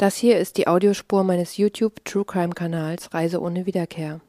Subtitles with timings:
[0.00, 4.22] Das hier ist die Audiospur meines YouTube True Crime Kanals Reise ohne Wiederkehr.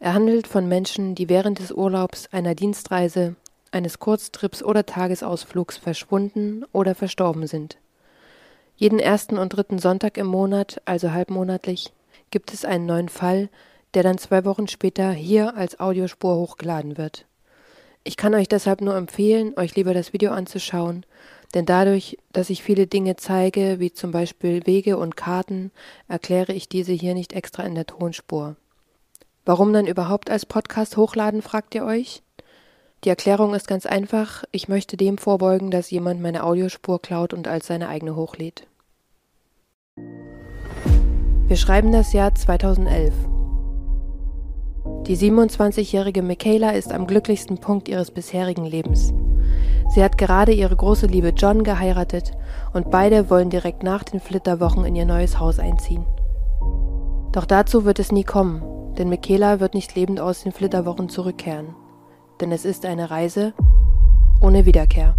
[0.00, 3.36] Er handelt von Menschen, die während des Urlaubs, einer Dienstreise,
[3.70, 7.76] eines Kurztrips oder Tagesausflugs verschwunden oder verstorben sind.
[8.74, 11.92] Jeden ersten und dritten Sonntag im Monat, also halbmonatlich,
[12.32, 13.50] gibt es einen neuen Fall,
[13.94, 17.24] der dann zwei Wochen später hier als Audiospur hochgeladen wird.
[18.02, 21.06] Ich kann euch deshalb nur empfehlen, euch lieber das Video anzuschauen,
[21.54, 25.70] denn dadurch, dass ich viele Dinge zeige, wie zum Beispiel Wege und Karten,
[26.08, 28.56] erkläre ich diese hier nicht extra in der Tonspur.
[29.44, 32.22] Warum dann überhaupt als Podcast hochladen, fragt ihr euch?
[33.04, 37.48] Die Erklärung ist ganz einfach, ich möchte dem vorbeugen, dass jemand meine Audiospur klaut und
[37.48, 38.68] als seine eigene hochlädt.
[41.48, 43.12] Wir schreiben das Jahr 2011.
[45.06, 49.12] Die 27-jährige Michaela ist am glücklichsten Punkt ihres bisherigen Lebens.
[49.92, 52.32] Sie hat gerade ihre große Liebe John geheiratet
[52.72, 56.06] und beide wollen direkt nach den Flitterwochen in ihr neues Haus einziehen.
[57.32, 58.62] Doch dazu wird es nie kommen,
[58.96, 61.74] denn Michaela wird nicht lebend aus den Flitterwochen zurückkehren.
[62.40, 63.54] Denn es ist eine Reise
[64.40, 65.16] ohne Wiederkehr.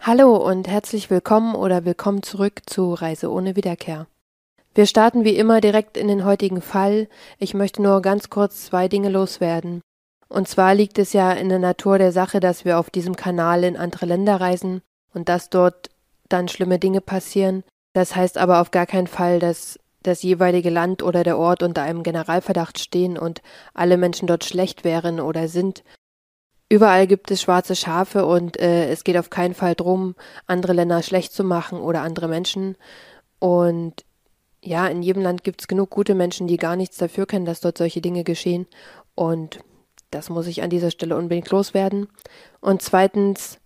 [0.00, 4.06] Hallo und herzlich willkommen oder willkommen zurück zu Reise ohne Wiederkehr.
[4.74, 7.08] Wir starten wie immer direkt in den heutigen Fall.
[7.38, 9.80] Ich möchte nur ganz kurz zwei Dinge loswerden.
[10.28, 13.64] Und zwar liegt es ja in der Natur der Sache, dass wir auf diesem Kanal
[13.64, 14.82] in andere Länder reisen
[15.14, 15.90] und dass dort
[16.28, 17.64] dann schlimme Dinge passieren.
[17.92, 21.82] Das heißt aber auf gar keinen Fall, dass das jeweilige Land oder der Ort unter
[21.82, 23.42] einem Generalverdacht stehen und
[23.74, 25.84] alle Menschen dort schlecht wären oder sind,
[26.72, 30.14] Überall gibt es schwarze Schafe und äh, es geht auf keinen Fall darum,
[30.46, 32.78] andere Länder schlecht zu machen oder andere Menschen.
[33.38, 34.06] Und
[34.64, 37.60] ja, in jedem Land gibt es genug gute Menschen, die gar nichts dafür können, dass
[37.60, 38.66] dort solche Dinge geschehen.
[39.14, 39.58] Und
[40.10, 42.08] das muss ich an dieser Stelle unbedingt loswerden.
[42.62, 43.58] Und zweitens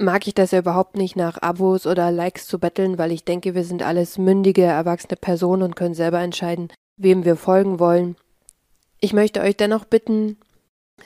[0.00, 3.54] mag ich das ja überhaupt nicht, nach Abos oder Likes zu betteln, weil ich denke,
[3.54, 8.16] wir sind alles mündige, erwachsene Personen und können selber entscheiden, wem wir folgen wollen.
[9.00, 10.38] Ich möchte euch dennoch bitten,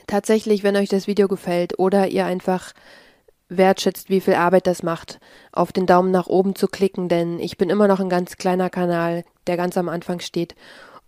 [0.07, 2.73] tatsächlich, wenn euch das Video gefällt oder ihr einfach
[3.49, 5.21] wertschätzt, wie viel Arbeit das macht,
[5.53, 8.71] auf den Daumen nach oben zu klicken, denn ich bin immer noch ein ganz kleiner
[8.71, 10.55] Kanal, der ganz am Anfang steht.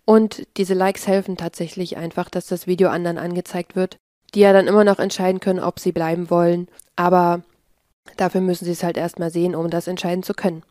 [0.05, 3.97] Und diese Likes helfen tatsächlich einfach, dass das Video anderen angezeigt wird,
[4.33, 6.67] die ja dann immer noch entscheiden können, ob sie bleiben wollen.
[6.95, 7.43] Aber
[8.15, 10.63] dafür müssen sie es halt erstmal sehen, um das entscheiden zu können.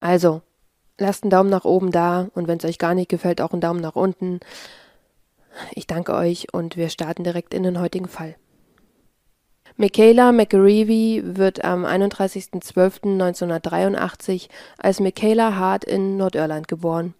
[0.00, 0.42] Also,
[0.98, 3.60] lasst einen Daumen nach oben da und wenn es euch gar nicht gefällt, auch einen
[3.60, 4.40] Daumen nach unten.
[5.72, 8.36] Ich danke euch und wir starten direkt in den heutigen Fall.
[9.76, 17.14] Michaela McGreevy wird am 31.12.1983 als Michaela Hart in Nordirland geboren.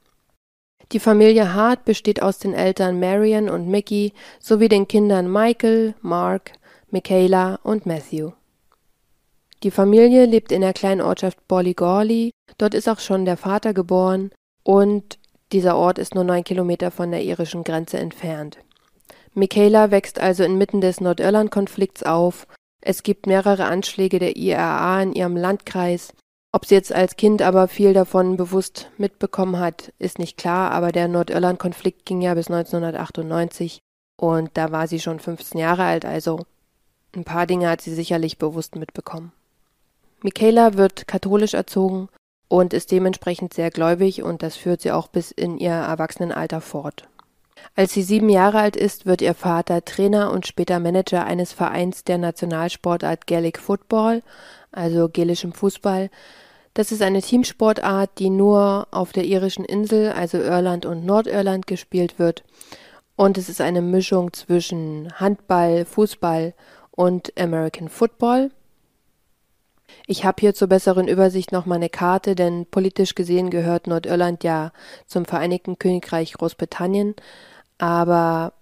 [0.93, 6.53] Die Familie Hart besteht aus den Eltern Marion und Mickey sowie den Kindern Michael, Mark,
[6.91, 8.31] Michaela und Matthew.
[9.65, 14.31] Die Familie lebt in der kleinen Ortschaft Borlygorly, dort ist auch schon der Vater geboren
[14.63, 15.19] und
[15.53, 18.59] dieser Ort ist nur neun Kilometer von der irischen Grenze entfernt.
[19.33, 22.47] Michaela wächst also inmitten des Nordirland-Konflikts auf.
[22.83, 26.13] Es gibt mehrere Anschläge der IRA in ihrem Landkreis.
[26.53, 30.93] Ob sie jetzt als Kind aber viel davon bewusst mitbekommen hat, ist nicht klar, aber
[30.93, 33.79] der Nordirland-Konflikt ging ja bis 1998
[34.21, 36.41] und da war sie schon 15 Jahre alt, also
[37.17, 39.33] ein paar Dinge hat sie sicherlich bewusst mitbekommen.
[40.25, 42.09] Michaela wird katholisch erzogen
[42.49, 47.07] und ist dementsprechend sehr gläubig und das führt sie auch bis in ihr Erwachsenenalter fort.
[47.77, 52.05] Als sie sieben Jahre alt ist, wird ihr Vater Trainer und später Manager eines Vereins
[52.05, 54.23] der Nationalsportart Gaelic Football,
[54.73, 56.09] also gälischem Fußball.
[56.73, 62.19] Das ist eine Teamsportart, die nur auf der irischen Insel, also Irland und Nordirland, gespielt
[62.19, 62.45] wird.
[63.15, 66.55] Und es ist eine Mischung zwischen Handball, Fußball
[66.93, 68.51] und American Football.
[70.07, 74.45] Ich habe hier zur besseren Übersicht noch mal eine Karte, denn politisch gesehen gehört Nordirland
[74.45, 74.73] ja
[75.07, 77.15] zum Vereinigten Königreich Großbritannien,
[77.79, 78.53] aber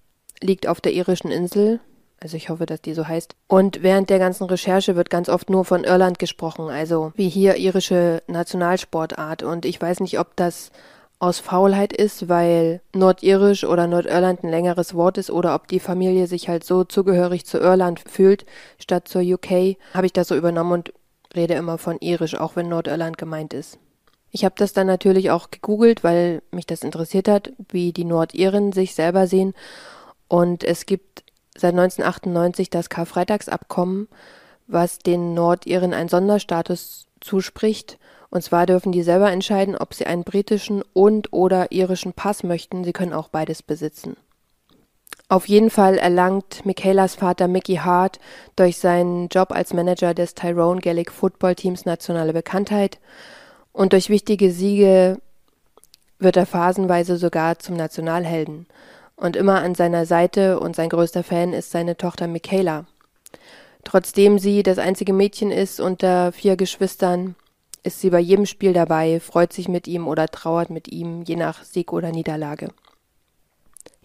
[0.40, 1.81] liegt auf der irischen Insel.
[2.20, 3.34] Also ich hoffe, dass die so heißt.
[3.49, 7.56] Und während der ganzen Recherche wird ganz oft nur von Irland gesprochen, also wie hier
[7.56, 9.43] irische Nationalsportart.
[9.43, 10.70] Und ich weiß nicht, ob das
[11.23, 16.26] aus Faulheit ist, weil Nordirisch oder Nordirland ein längeres Wort ist oder ob die Familie
[16.26, 18.44] sich halt so zugehörig zu Irland fühlt
[18.79, 20.93] statt zur UK, habe ich das so übernommen und
[21.37, 23.79] rede immer von irisch, auch wenn Nordirland gemeint ist.
[24.31, 28.73] Ich habe das dann natürlich auch gegoogelt, weil mich das interessiert hat, wie die Nordiren
[28.73, 29.52] sich selber sehen.
[30.26, 31.25] Und es gibt
[31.55, 34.08] seit 1998 das Karfreitagsabkommen,
[34.67, 37.99] was den Nordiren einen Sonderstatus zuspricht
[38.31, 42.82] Und zwar dürfen die selber entscheiden, ob sie einen britischen und oder irischen Pass möchten.
[42.82, 44.17] Sie können auch beides besitzen.
[45.32, 48.20] Auf jeden Fall erlangt Michaelas Vater Mickey Hart
[48.55, 52.99] durch seinen Job als Manager des Tyrone Gaelic Football Teams nationale Bekanntheit
[53.73, 55.17] und durch wichtige Siege
[56.19, 58.67] wird er phasenweise sogar zum Nationalhelden.
[59.17, 62.84] Und immer an seiner Seite und sein größter Fan ist seine Tochter Michaela.
[63.84, 67.37] Trotzdem sie das einzige Mädchen ist unter vier Geschwistern,
[67.82, 71.37] ist sie bei jedem Spiel dabei, freut sich mit ihm oder trauert mit ihm, je
[71.37, 72.69] nach Sieg oder Niederlage.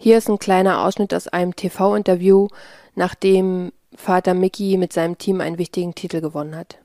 [0.00, 2.46] Hier ist ein kleiner Ausschnitt aus einem TV-Interview,
[2.94, 6.78] nachdem Vater Mickey mit seinem Team einen wichtigen Titel gewonnen hat.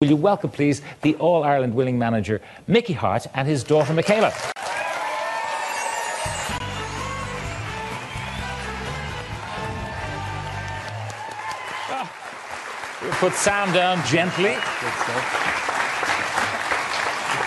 [0.00, 4.32] Will you welcome, please, the All Ireland winning manager Mickey Hart and his daughter Michaela?
[13.00, 14.56] We'll put Sam down gently.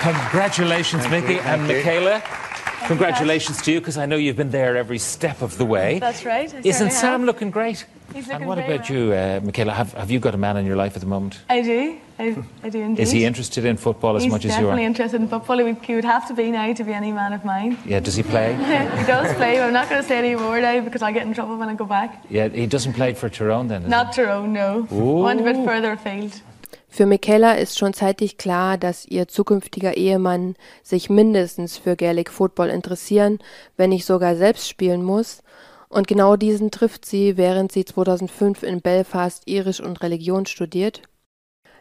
[0.01, 1.75] Congratulations, Thank Mickey you, and thank you.
[1.75, 2.38] Michaela.
[2.87, 5.99] Congratulations to you, because I know you've been there every step of the way.
[5.99, 6.53] That's right.
[6.53, 7.23] I Isn't Sam have.
[7.23, 7.85] looking great?
[8.13, 8.99] He's looking and what about well.
[8.99, 9.73] you, uh, Michaela?
[9.73, 11.39] Have, have you got a man in your life at the moment?
[11.49, 11.97] I do.
[12.17, 13.03] I, I do indeed.
[13.03, 14.61] Is he interested in football as He's much as you are?
[14.61, 15.57] definitely interested in football.
[15.59, 17.77] He would, he would have to be now to be any man of mine.
[17.85, 18.53] Yeah, does he play?
[18.55, 21.27] he does play, but I'm not going to say any more now because I'll get
[21.27, 22.25] in trouble when I go back.
[22.29, 24.87] yeah, he doesn't play for Tyrone then, Not Tyrone, no.
[24.91, 25.21] Ooh.
[25.21, 26.41] One a bit further afield.
[26.91, 32.69] Für Michaela ist schon zeitig klar, dass ihr zukünftiger Ehemann sich mindestens für Gaelic Football
[32.69, 33.39] interessieren,
[33.77, 35.43] wenn nicht sogar selbst spielen muss.
[35.87, 41.03] Und genau diesen trifft sie, während sie 2005 in Belfast Irisch und Religion studiert.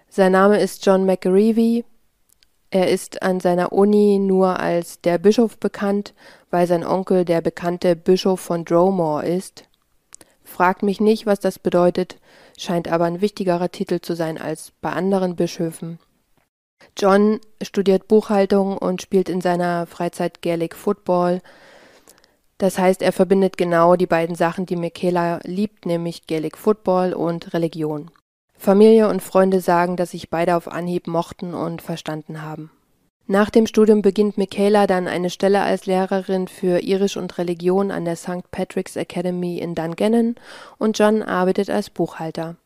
[0.08, 1.84] Sein Name ist John McAreevy.
[2.70, 6.14] Er ist an seiner Uni nur als der Bischof bekannt,
[6.50, 9.64] weil sein Onkel der bekannte Bischof von Dromore ist.
[10.44, 12.16] Fragt mich nicht, was das bedeutet,
[12.58, 15.99] scheint aber ein wichtigerer Titel zu sein als bei anderen Bischöfen.
[16.96, 21.40] John studiert Buchhaltung und spielt in seiner Freizeit Gaelic Football.
[22.58, 27.55] Das heißt, er verbindet genau die beiden Sachen, die Michaela liebt, nämlich Gaelic Football und
[27.55, 28.10] Religion.
[28.56, 32.70] Familie und Freunde sagen, dass sich beide auf Anhieb mochten und verstanden haben.
[33.31, 38.07] Nach dem Studium beginnt Michaela dann eine Stelle als Lehrerin für Irisch und Religion an
[38.07, 38.51] der St.
[38.51, 40.37] Patrick's Academy in Dungannon
[40.79, 42.57] und John arbeitet als Buchhalter.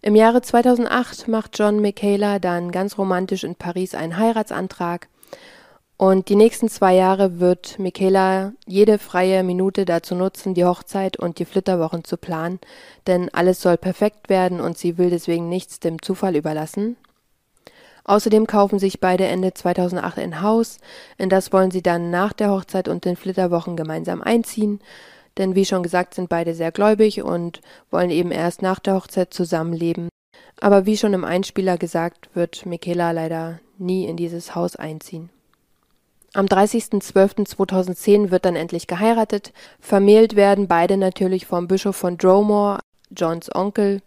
[0.00, 5.08] Im Jahre 2008 macht John Michaela dann ganz romantisch in Paris einen Heiratsantrag
[5.96, 11.40] und die nächsten zwei Jahre wird Michaela jede freie Minute dazu nutzen, die Hochzeit und
[11.40, 12.60] die Flitterwochen zu planen,
[13.08, 16.96] denn alles soll perfekt werden und sie will deswegen nichts dem Zufall überlassen.
[18.08, 20.78] Außerdem kaufen sich beide Ende 2008 ein Haus,
[21.18, 24.80] in das wollen sie dann nach der Hochzeit und den Flitterwochen gemeinsam einziehen,
[25.36, 27.60] denn wie schon gesagt sind beide sehr gläubig und
[27.90, 30.08] wollen eben erst nach der Hochzeit zusammenleben.
[30.58, 35.28] Aber wie schon im Einspieler gesagt, wird Michaela leider nie in dieses Haus einziehen.
[36.32, 39.52] Am 30.12.2010 wird dann endlich geheiratet.
[39.80, 42.80] Vermählt werden beide natürlich vom Bischof von Dromore,
[43.14, 44.00] Johns Onkel.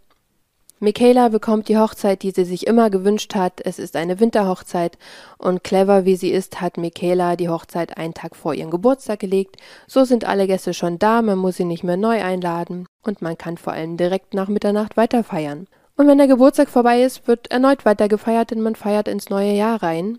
[0.84, 3.62] Michaela bekommt die Hochzeit, die sie sich immer gewünscht hat.
[3.64, 4.98] Es ist eine Winterhochzeit
[5.38, 9.58] und clever wie sie ist, hat Michaela die Hochzeit einen Tag vor ihren Geburtstag gelegt.
[9.86, 13.38] So sind alle Gäste schon da, man muss sie nicht mehr neu einladen und man
[13.38, 15.68] kann vor allem direkt nach Mitternacht weiter feiern.
[15.98, 19.54] Und wenn der Geburtstag vorbei ist, wird erneut weiter gefeiert, denn man feiert ins neue
[19.54, 20.18] Jahr rein.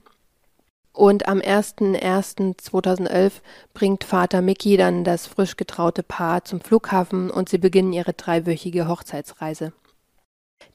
[0.92, 3.32] Und am 01.01.2011
[3.74, 8.86] bringt Vater Mickey dann das frisch getraute Paar zum Flughafen und sie beginnen ihre dreiwöchige
[8.86, 9.72] Hochzeitsreise.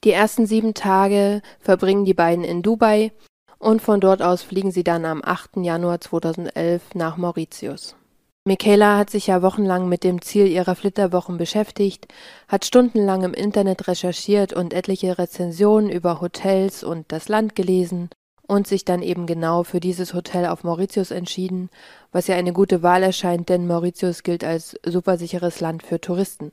[0.04, 3.12] Die ersten sieben Tage verbringen die beiden in Dubai
[3.58, 5.56] und von dort aus fliegen sie dann am 8.
[5.56, 7.96] Januar 2011 nach Mauritius.
[8.44, 12.08] Michaela hat sich ja wochenlang mit dem Ziel ihrer Flitterwochen beschäftigt,
[12.46, 18.08] hat stundenlang im Internet recherchiert und etliche Rezensionen über Hotels und das Land gelesen
[18.46, 21.68] und sich dann eben genau für dieses Hotel auf Mauritius entschieden,
[22.10, 26.52] was ja eine gute Wahl erscheint, denn Mauritius gilt als supersicheres Land für Touristen.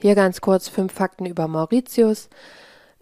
[0.00, 2.28] Hier ganz kurz fünf Fakten über Mauritius.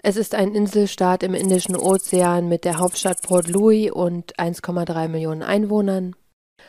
[0.03, 5.43] Es ist ein Inselstaat im Indischen Ozean mit der Hauptstadt Port Louis und 1,3 Millionen
[5.43, 6.15] Einwohnern.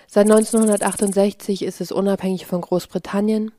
[0.08, 3.51] Seit 1968 ist es unabhängig von Großbritannien.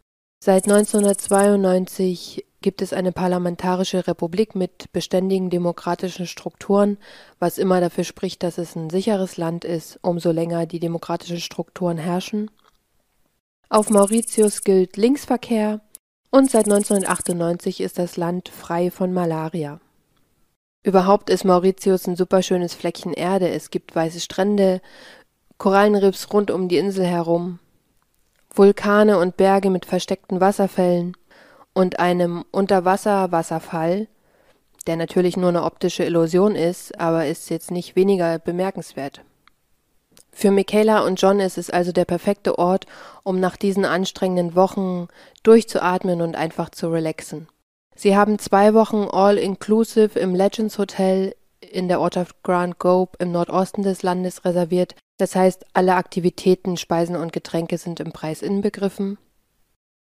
[0.42, 6.98] Seit 1992 gibt es eine parlamentarische Republik mit beständigen demokratischen Strukturen,
[7.38, 11.98] was immer dafür spricht, dass es ein sicheres Land ist, umso länger die demokratischen Strukturen
[11.98, 12.50] herrschen.
[13.68, 15.80] Auf Mauritius gilt Linksverkehr
[16.36, 19.80] und seit 1998 ist das Land frei von Malaria.
[20.82, 23.48] Überhaupt ist Mauritius ein superschönes Fleckchen Erde.
[23.48, 24.82] Es gibt weiße Strände,
[25.56, 27.58] Korallenriffs rund um die Insel herum,
[28.54, 31.16] Vulkane und Berge mit versteckten Wasserfällen
[31.72, 34.06] und einem Unterwasserwasserfall,
[34.86, 39.22] der natürlich nur eine optische Illusion ist, aber ist jetzt nicht weniger bemerkenswert.
[40.38, 42.84] Für Michaela und John ist es also der perfekte Ort,
[43.22, 45.08] um nach diesen anstrengenden Wochen
[45.42, 47.48] durchzuatmen und einfach zu relaxen.
[47.94, 53.82] Sie haben zwei Wochen all-inclusive im Legends Hotel in der Ortschaft Grand Gobe im Nordosten
[53.82, 54.94] des Landes reserviert.
[55.16, 59.16] Das heißt, alle Aktivitäten, Speisen und Getränke sind im Preis inbegriffen.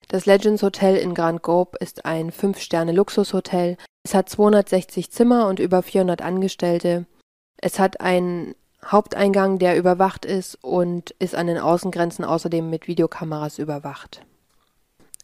[0.08, 3.76] Das Legends Hotel in Grand Gobe ist ein 5-Sterne-Luxushotel.
[4.02, 7.06] Es hat 260 Zimmer und über 400 Angestellte.
[7.58, 8.56] Es hat einen
[8.90, 14.22] Haupteingang, der überwacht ist und ist an den Außengrenzen außerdem mit Videokameras überwacht.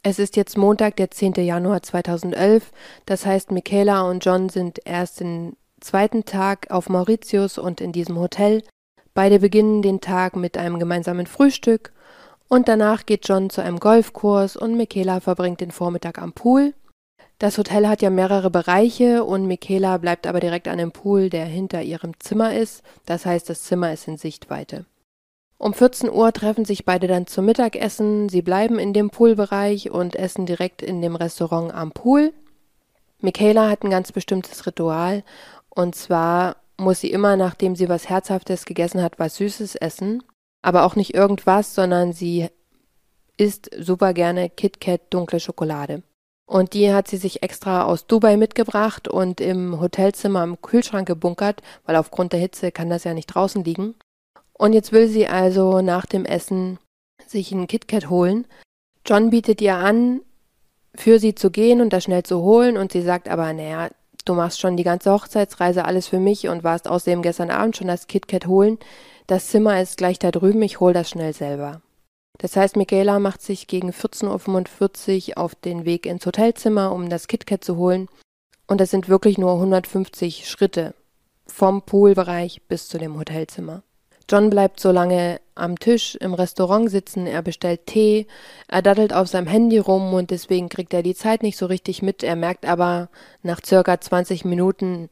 [0.02, 1.34] Es ist jetzt Montag, der 10.
[1.34, 2.72] Januar 2011.
[3.06, 8.18] Das heißt, Michaela und John sind erst den zweiten Tag auf Mauritius und in diesem
[8.18, 8.62] Hotel.
[9.14, 11.92] Beide beginnen den Tag mit einem gemeinsamen Frühstück
[12.48, 16.74] und danach geht John zu einem Golfkurs und Michaela verbringt den Vormittag am Pool.
[17.42, 21.44] Das Hotel hat ja mehrere Bereiche und Michaela bleibt aber direkt an dem Pool, der
[21.44, 22.84] hinter ihrem Zimmer ist.
[23.04, 24.86] Das heißt, das Zimmer ist in Sichtweite.
[25.58, 28.28] Um 14 Uhr treffen sich beide dann zum Mittagessen.
[28.28, 32.32] Sie bleiben in dem Poolbereich und essen direkt in dem Restaurant am Pool.
[33.18, 35.24] Michaela hat ein ganz bestimmtes Ritual
[35.68, 40.22] und zwar muss sie immer, nachdem sie was Herzhaftes gegessen hat, was Süßes essen.
[40.62, 42.50] Aber auch nicht irgendwas, sondern sie
[43.36, 46.04] isst super gerne KitKat dunkle Schokolade.
[46.52, 51.62] Und die hat sie sich extra aus Dubai mitgebracht und im Hotelzimmer im Kühlschrank gebunkert,
[51.86, 53.94] weil aufgrund der Hitze kann das ja nicht draußen liegen.
[54.52, 56.78] Und jetzt will sie also nach dem Essen
[57.26, 58.46] sich einen KitKat holen.
[59.06, 60.20] John bietet ihr an,
[60.94, 63.88] für sie zu gehen und das schnell zu holen und sie sagt aber, naja,
[64.26, 67.88] du machst schon die ganze Hochzeitsreise alles für mich und warst außerdem gestern Abend schon
[67.88, 68.78] das KitKat holen.
[69.26, 71.80] Das Zimmer ist gleich da drüben, ich hol das schnell selber.
[72.42, 77.28] Das heißt, Michaela macht sich gegen 14.45 Uhr auf den Weg ins Hotelzimmer, um das
[77.28, 78.08] KitKat zu holen.
[78.66, 80.94] Und das sind wirklich nur 150 Schritte
[81.46, 83.84] vom Poolbereich bis zu dem Hotelzimmer.
[84.28, 88.26] John bleibt so lange am Tisch im Restaurant sitzen, er bestellt Tee,
[88.66, 92.02] er daddelt auf seinem Handy rum und deswegen kriegt er die Zeit nicht so richtig
[92.02, 92.24] mit.
[92.24, 93.08] Er merkt aber
[93.42, 95.10] nach circa 20 Minuten,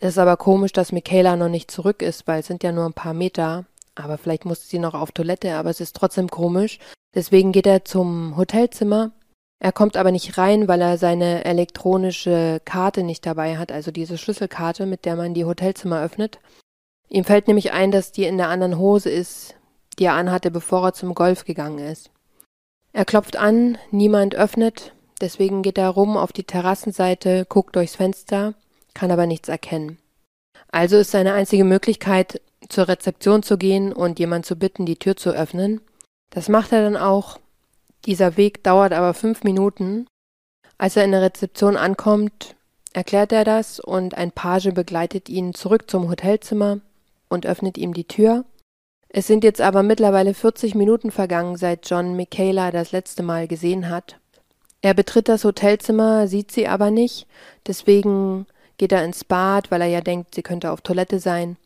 [0.00, 2.86] es ist aber komisch, dass Michaela noch nicht zurück ist, weil es sind ja nur
[2.86, 3.64] ein paar Meter
[3.94, 6.78] aber vielleicht musste sie noch auf Toilette, aber es ist trotzdem komisch.
[7.14, 9.12] Deswegen geht er zum Hotelzimmer.
[9.60, 14.18] Er kommt aber nicht rein, weil er seine elektronische Karte nicht dabei hat, also diese
[14.18, 16.38] Schlüsselkarte, mit der man die Hotelzimmer öffnet.
[17.08, 19.54] Ihm fällt nämlich ein, dass die in der anderen Hose ist,
[19.98, 22.10] die er anhatte, bevor er zum Golf gegangen ist.
[22.92, 28.54] Er klopft an, niemand öffnet, deswegen geht er rum auf die Terrassenseite, guckt durchs Fenster,
[28.94, 29.98] kann aber nichts erkennen.
[30.70, 32.40] Also ist seine einzige Möglichkeit,
[32.74, 35.80] zur Rezeption zu gehen und jemand zu bitten, die Tür zu öffnen.
[36.30, 37.38] Das macht er dann auch.
[38.04, 40.06] Dieser Weg dauert aber fünf Minuten.
[40.76, 42.56] Als er in der Rezeption ankommt,
[42.92, 46.80] erklärt er das und ein Page begleitet ihn zurück zum Hotelzimmer
[47.28, 48.44] und öffnet ihm die Tür.
[49.08, 53.88] Es sind jetzt aber mittlerweile 40 Minuten vergangen, seit John Michaela das letzte Mal gesehen
[53.88, 54.18] hat.
[54.82, 57.28] Er betritt das Hotelzimmer, sieht sie aber nicht,
[57.66, 61.56] deswegen geht er ins Bad, weil er ja denkt, sie könnte auf Toilette sein.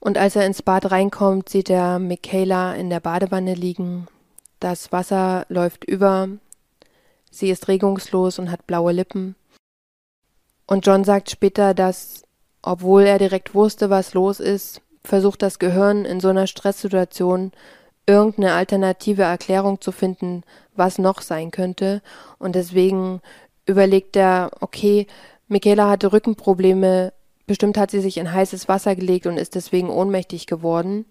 [0.00, 4.06] Und als er ins Bad reinkommt, sieht er Michaela in der Badewanne liegen.
[4.60, 6.28] Das Wasser läuft über.
[7.30, 9.36] Sie ist regungslos und hat blaue Lippen.
[10.66, 12.22] Und John sagt später, dass,
[12.62, 17.52] obwohl er direkt wusste, was los ist, versucht das Gehirn in so einer Stresssituation
[18.06, 20.42] irgendeine alternative Erklärung zu finden,
[20.74, 22.02] was noch sein könnte.
[22.38, 23.20] Und deswegen
[23.66, 25.06] überlegt er, okay,
[25.48, 27.12] Michaela hatte Rückenprobleme,
[27.46, 31.06] Bestimmt hat sie sich in heißes Wasser gelegt und ist deswegen ohnmächtig geworden.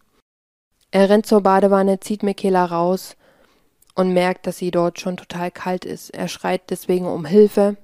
[0.92, 3.16] Er rennt zur Badewanne, zieht Michaela raus
[3.96, 6.10] und merkt, dass sie dort schon total kalt ist.
[6.10, 7.78] Er schreit deswegen um Hilfe,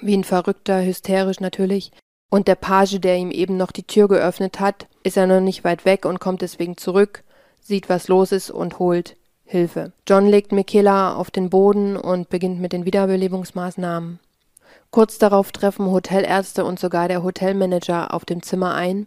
[0.00, 1.92] wie ein Verrückter, hysterisch natürlich.
[2.30, 5.64] Und der Page, der ihm eben noch die Tür geöffnet hat, ist er noch nicht
[5.64, 7.24] weit weg und kommt deswegen zurück,
[7.60, 9.92] sieht, was los ist und holt Hilfe.
[10.08, 14.18] John legt Michaela auf den Boden und beginnt mit den Wiederbelebungsmaßnahmen.
[14.92, 19.06] Kurz darauf treffen Hotelärzte und sogar der Hotelmanager auf dem Zimmer ein.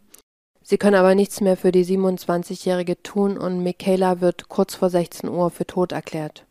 [0.64, 5.30] Sie können aber nichts mehr für die 27-Jährige tun und Michaela wird kurz vor 16
[5.30, 6.48] Uhr für tot erklärt.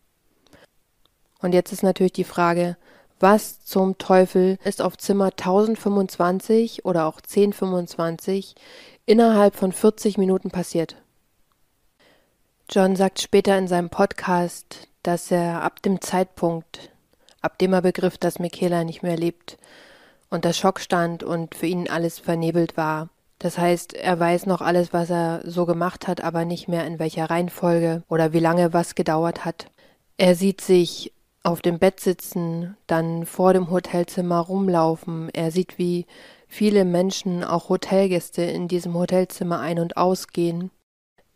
[1.40, 2.76] Und jetzt ist natürlich die Frage,
[3.18, 8.54] was zum Teufel ist auf Zimmer 1025 oder auch 1025
[9.04, 10.96] innerhalb von 40 Minuten passiert?
[12.70, 16.93] John sagt später in seinem Podcast, dass er ab dem Zeitpunkt,
[17.44, 19.58] ab dem er begriff, dass Michaela nicht mehr lebt,
[20.30, 23.08] unter Schock stand und für ihn alles vernebelt war.
[23.38, 26.98] Das heißt, er weiß noch alles, was er so gemacht hat, aber nicht mehr in
[26.98, 29.66] welcher Reihenfolge oder wie lange was gedauert hat.
[30.16, 35.28] Er sieht sich auf dem Bett sitzen, dann vor dem Hotelzimmer rumlaufen.
[35.34, 36.06] Er sieht, wie
[36.48, 40.70] viele Menschen, auch Hotelgäste, in diesem Hotelzimmer ein- und ausgehen.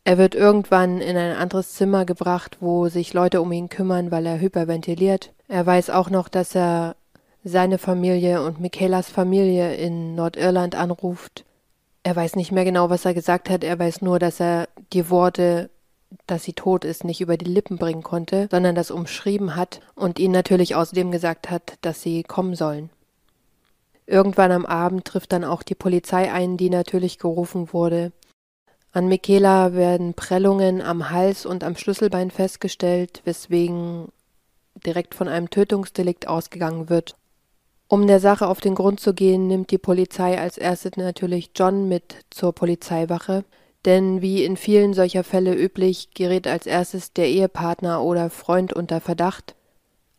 [0.04, 4.24] Er wird irgendwann in ein anderes Zimmer gebracht, wo sich Leute um ihn kümmern, weil
[4.24, 5.34] er hyperventiliert.
[5.48, 6.96] Er weiß auch noch, dass er
[7.42, 11.44] seine Familie und Michaelas Familie in Nordirland anruft.
[12.02, 15.10] Er weiß nicht mehr genau, was er gesagt hat, er weiß nur, dass er die
[15.10, 15.70] Worte
[16.26, 20.18] dass sie tot ist, nicht über die Lippen bringen konnte, sondern das umschrieben hat und
[20.18, 22.90] ihnen natürlich außerdem gesagt hat, dass sie kommen sollen.
[24.06, 28.12] Irgendwann am Abend trifft dann auch die Polizei ein, die natürlich gerufen wurde.
[28.92, 34.08] An Michaela werden Prellungen am Hals und am Schlüsselbein festgestellt, weswegen
[34.84, 37.16] direkt von einem Tötungsdelikt ausgegangen wird.
[37.88, 41.88] Um der Sache auf den Grund zu gehen, nimmt die Polizei als erstes natürlich John
[41.88, 43.44] mit zur Polizeiwache,
[43.84, 49.00] denn wie in vielen solcher Fälle üblich, gerät als erstes der Ehepartner oder Freund unter
[49.00, 49.54] Verdacht.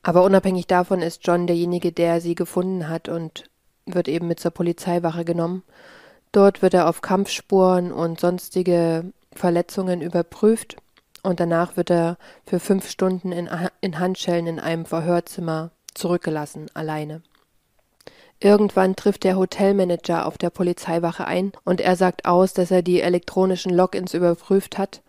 [0.01, 3.49] Aber unabhängig davon ist John derjenige, der sie gefunden hat und
[3.85, 5.63] wird eben mit zur Polizeiwache genommen.
[6.31, 10.77] Dort wird er auf Kampfspuren und sonstige Verletzungen überprüft
[11.23, 13.49] und danach wird er für fünf Stunden in,
[13.81, 17.21] in Handschellen in einem Verhörzimmer zurückgelassen, alleine.
[18.41, 23.01] Irgendwann trifft der Hotelmanager auf der Polizeiwache ein und er sagt aus, dass er die
[23.01, 25.01] elektronischen Logins überprüft hat.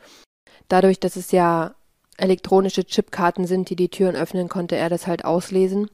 [0.68, 1.74] Dadurch, dass es ja
[2.16, 5.90] elektronische Chipkarten sind, die die Türen öffnen, konnte er das halt auslesen.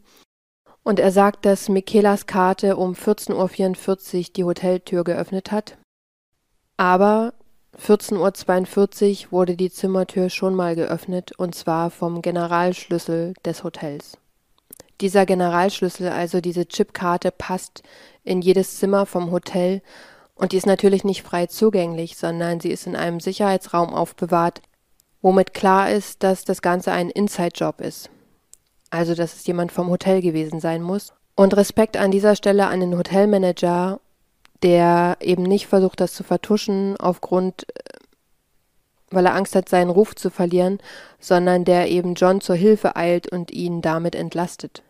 [0.82, 5.76] Und er sagt, dass Michaelas Karte um 14.44 Uhr die Hoteltür geöffnet hat.
[6.76, 7.34] Aber
[7.78, 14.18] 14.42 Uhr wurde die Zimmertür schon mal geöffnet, und zwar vom Generalschlüssel des Hotels.
[15.00, 17.82] Dieser Generalschlüssel, also diese Chipkarte, passt
[18.24, 19.82] in jedes Zimmer vom Hotel
[20.34, 24.62] und die ist natürlich nicht frei zugänglich, sondern sie ist in einem Sicherheitsraum aufbewahrt,
[25.22, 28.10] womit klar ist, dass das Ganze ein Inside-Job ist.
[28.90, 31.12] Also, dass es jemand vom Hotel gewesen sein muss.
[31.34, 34.00] Und Respekt an dieser Stelle an den Hotelmanager,
[34.62, 37.96] der eben nicht versucht, das zu vertuschen aufgrund äh,
[39.10, 40.78] weil er Angst hat, seinen Ruf zu verlieren,
[41.20, 44.82] sondern der eben John zur Hilfe eilt und ihn damit entlastet.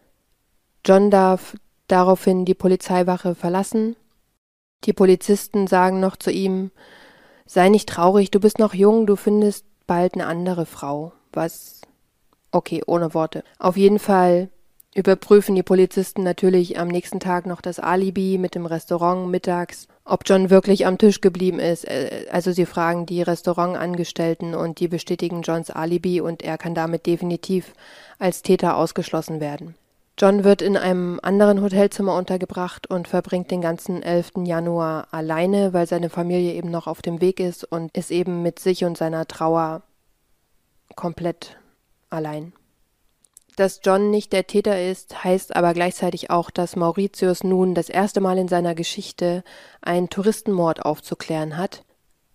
[0.85, 1.55] John darf
[1.87, 3.96] daraufhin die Polizeiwache verlassen.
[4.85, 6.70] Die Polizisten sagen noch zu ihm,
[7.44, 11.12] sei nicht traurig, du bist noch jung, du findest bald eine andere Frau.
[11.33, 11.83] Was?
[12.50, 13.44] Okay, ohne Worte.
[13.59, 14.48] Auf jeden Fall
[14.96, 20.22] überprüfen die Polizisten natürlich am nächsten Tag noch das Alibi mit dem Restaurant mittags, ob
[20.24, 21.85] John wirklich am Tisch geblieben ist.
[21.85, 27.04] Äh, also sie fragen die Restaurantangestellten und die bestätigen Johns Alibi und er kann damit
[27.04, 27.74] definitiv
[28.18, 29.74] als Täter ausgeschlossen werden.
[30.18, 34.32] John wird in einem anderen Hotelzimmer untergebracht und verbringt den ganzen 11.
[34.44, 38.59] Januar alleine, weil seine Familie eben noch auf dem Weg ist und ist eben mit
[38.59, 39.82] sich und seiner Trauer
[40.94, 41.59] komplett
[42.09, 42.54] allein.
[43.57, 48.21] Dass John nicht der Täter ist, heißt aber gleichzeitig auch, dass Mauritius nun das erste
[48.21, 49.42] Mal in seiner Geschichte
[49.81, 51.83] einen Touristenmord aufzuklären hat.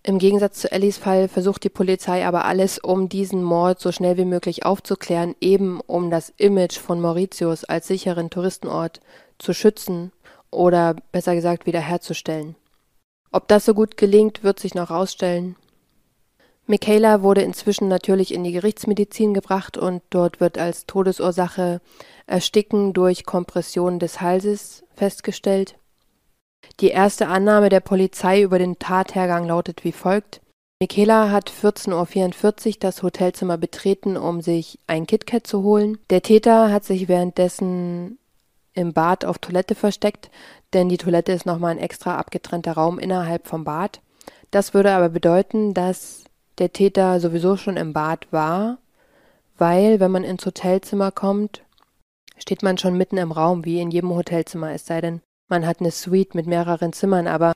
[0.02, 4.16] Im Gegensatz zu Ellies Fall versucht die Polizei aber alles, um diesen Mord so schnell
[4.16, 8.98] wie möglich aufzuklären, eben um das Image von Mauritius als sicheren Touristenort
[9.38, 10.10] zu schützen
[10.50, 12.56] oder besser gesagt wiederherzustellen.
[13.30, 15.54] Ob das so gut gelingt, wird sich noch herausstellen.
[16.66, 21.80] Michaela wurde inzwischen natürlich in die Gerichtsmedizin gebracht und dort wird als Todesursache
[22.26, 25.76] Ersticken durch Kompression des Halses festgestellt.
[26.80, 30.40] Die erste Annahme der Polizei über den Tathergang lautet wie folgt.
[30.80, 35.98] Michaela hat 14.44 Uhr das Hotelzimmer betreten, um sich ein KitKat zu holen.
[36.10, 38.18] Der Täter hat sich währenddessen
[38.74, 40.30] im Bad auf Toilette versteckt,
[40.72, 44.00] denn die Toilette ist nochmal ein extra abgetrennter Raum innerhalb vom Bad.
[44.50, 46.21] Das würde aber bedeuten, dass
[46.58, 48.78] der Täter sowieso schon im Bad war,
[49.58, 51.62] weil, wenn man ins Hotelzimmer kommt,
[52.38, 55.80] steht man schon mitten im Raum, wie in jedem Hotelzimmer, es sei denn, man hat
[55.80, 57.52] eine Suite mit mehreren Zimmern, aber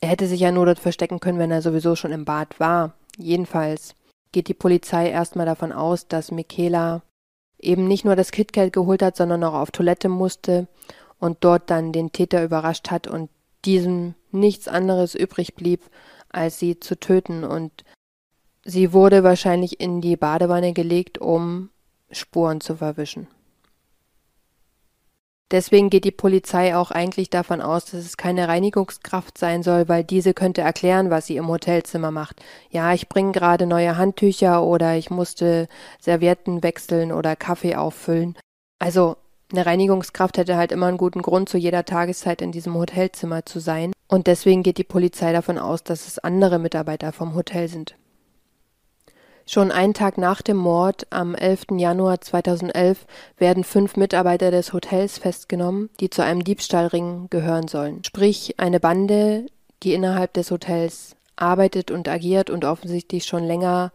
[0.00, 2.94] er hätte sich ja nur dort verstecken können, wenn er sowieso schon im Bad war.
[3.16, 3.94] Jedenfalls
[4.32, 7.02] geht die Polizei erstmal davon aus, dass Michaela
[7.58, 10.66] eben nicht nur das KitKat geholt hat, sondern auch auf Toilette musste
[11.18, 13.28] und dort dann den Täter überrascht hat und
[13.64, 15.82] diesem nichts anderes übrig blieb,
[16.30, 17.84] als sie zu töten und
[18.64, 21.70] Sie wurde wahrscheinlich in die Badewanne gelegt, um
[22.10, 23.26] Spuren zu verwischen.
[25.50, 30.04] Deswegen geht die Polizei auch eigentlich davon aus, dass es keine Reinigungskraft sein soll, weil
[30.04, 32.40] diese könnte erklären, was sie im Hotelzimmer macht.
[32.70, 35.66] Ja, ich bringe gerade neue Handtücher oder ich musste
[35.98, 38.36] Servietten wechseln oder Kaffee auffüllen.
[38.78, 39.16] Also
[39.50, 43.58] eine Reinigungskraft hätte halt immer einen guten Grund, zu jeder Tageszeit in diesem Hotelzimmer zu
[43.58, 43.92] sein.
[44.06, 47.96] Und deswegen geht die Polizei davon aus, dass es andere Mitarbeiter vom Hotel sind.
[49.46, 51.66] Schon einen Tag nach dem Mord am 11.
[51.76, 58.04] Januar 2011 werden fünf Mitarbeiter des Hotels festgenommen, die zu einem Diebstahlring gehören sollen.
[58.04, 59.46] Sprich eine Bande,
[59.82, 63.92] die innerhalb des Hotels arbeitet und agiert und offensichtlich schon länger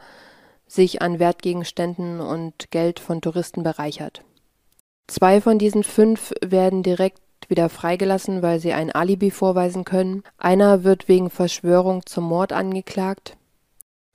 [0.68, 4.24] sich an Wertgegenständen und Geld von Touristen bereichert.
[5.08, 10.24] Zwei von diesen fünf werden direkt wieder freigelassen, weil sie ein Alibi vorweisen können.
[10.40, 13.38] Einer wird wegen Verschwörung zum Mord angeklagt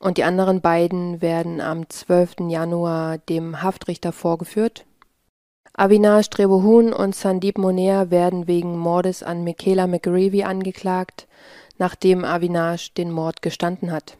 [0.00, 2.48] und die anderen beiden werden am 12.
[2.48, 4.86] Januar dem Haftrichter vorgeführt.
[5.74, 11.28] Avinash Trebohun und Sandeep Monea werden wegen Mordes an Michaela McGreevy angeklagt,
[11.78, 14.16] nachdem Avinash den Mord gestanden hat.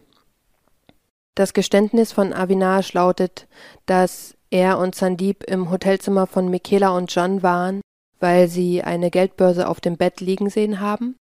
[1.34, 3.48] Das Geständnis von Avinash lautet,
[3.86, 7.80] dass er und Sandeep im Hotelzimmer von Michaela und John waren,
[8.18, 11.16] weil sie eine Geldbörse auf dem Bett liegen sehen haben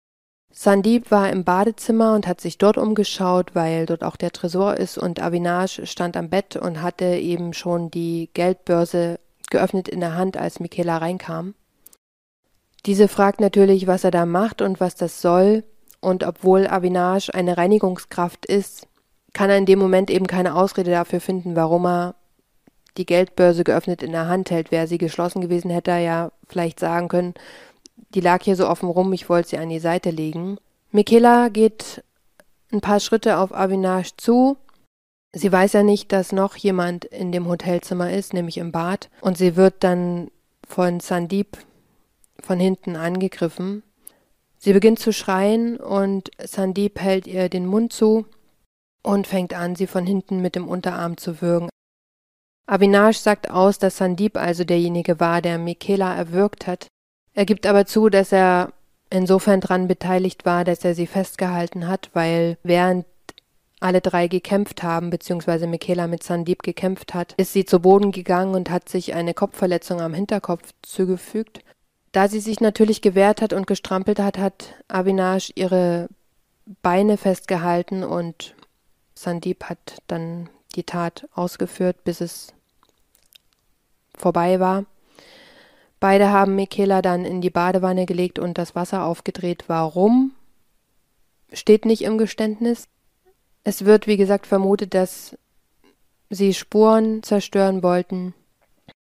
[0.58, 4.98] Sandeep war im Badezimmer und hat sich dort umgeschaut, weil dort auch der Tresor ist
[4.98, 10.38] und Avinash stand am Bett und hatte eben schon die Geldbörse geöffnet in der Hand,
[10.38, 11.56] als Michaela reinkam.
[12.86, 15.66] Diese fragt natürlich, was er da macht und was das soll,
[16.00, 18.88] und obwohl Avinash eine Reinigungskraft ist,
[19.34, 22.16] kann er in dem Moment eben keine Ausrede dafür finden, warum er
[22.98, 24.72] die Geldbörse geöffnet in der Hand hält.
[24.72, 27.34] Wäre sie geschlossen gewesen, hätte er ja vielleicht sagen können,
[28.16, 30.58] die lag hier so offen rum, ich wollte sie an die Seite legen.
[30.92, 32.04] Michaela geht
[32.72, 34.58] ein paar Schritte auf Avinash zu.
[35.34, 39.10] Sie weiß ja nicht, dass noch jemand in dem Hotelzimmer ist, nämlich im Bad.
[39.20, 40.32] Und sie wird dann
[40.68, 41.58] von Sandeep
[42.40, 43.84] von hinten angegriffen.
[44.58, 48.26] Sie beginnt zu schreien und Sandeep hält ihr den Mund zu
[49.04, 51.70] und fängt an, sie von hinten mit dem Unterarm zu würgen.
[52.66, 56.88] Avinash sagt aus, dass Sandeep also derjenige war, der Michaela erwürgt hat.
[57.36, 58.72] Er gibt aber zu, dass er
[59.10, 63.06] insofern dran beteiligt war, dass er sie festgehalten hat, weil während
[63.82, 68.56] alle drei gekämpft haben, beziehungsweise Michaela mit Sandeep gekämpft hat, ist sie zu Boden gegangen
[68.56, 71.60] und hat sich eine Kopfverletzung am Hinterkopf zugefügt.
[72.14, 76.08] Da sie sich natürlich gewehrt hat und gestrampelt hat, hat Avinash ihre
[76.82, 78.56] Beine festgehalten und
[79.14, 82.54] Sandeep hat dann die Tat ausgeführt, bis es
[84.18, 84.86] vorbei war.
[86.00, 89.66] Beide haben Michaela dann in die Badewanne gelegt und das Wasser aufgedreht.
[89.68, 90.34] Warum?
[91.52, 92.88] Steht nicht im Geständnis.
[93.64, 95.38] Es wird, wie gesagt, vermutet, dass
[96.30, 98.34] sie Spuren zerstören wollten.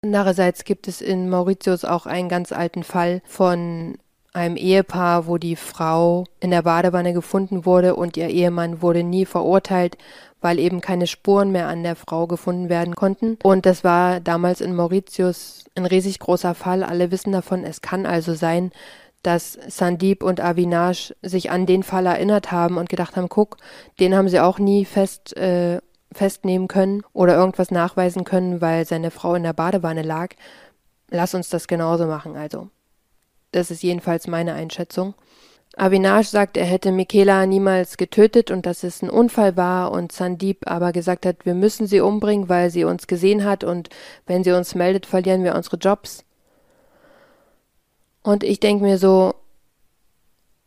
[0.01, 3.97] Andererseits gibt es in Mauritius auch einen ganz alten Fall von
[4.33, 9.25] einem Ehepaar, wo die Frau in der Badewanne gefunden wurde und ihr Ehemann wurde nie
[9.25, 9.97] verurteilt,
[10.41, 13.37] weil eben keine Spuren mehr an der Frau gefunden werden konnten.
[13.43, 16.83] Und das war damals in Mauritius ein riesig großer Fall.
[16.83, 17.63] Alle wissen davon.
[17.63, 18.71] Es kann also sein,
[19.21, 23.57] dass Sandeep und Avinash sich an den Fall erinnert haben und gedacht haben, guck,
[23.99, 25.79] den haben sie auch nie fest äh,
[26.11, 30.29] festnehmen können oder irgendwas nachweisen können, weil seine Frau in der Badewanne lag.
[31.09, 32.69] Lass uns das genauso machen, also.
[33.53, 35.13] Das ist jedenfalls meine Einschätzung.
[35.77, 40.67] Avinash sagt, er hätte Michaela niemals getötet und dass es ein Unfall war und Sandeep
[40.67, 43.89] aber gesagt hat, wir müssen sie umbringen, weil sie uns gesehen hat und
[44.27, 46.25] wenn sie uns meldet, verlieren wir unsere Jobs.
[48.23, 49.33] Und ich denke mir so,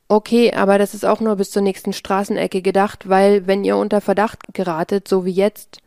[0.09, 4.01] okay, aber das ist auch nur bis zur nächsten Straßenecke gedacht, weil wenn ihr unter
[4.01, 5.79] Verdacht geratet, so wie jetzt,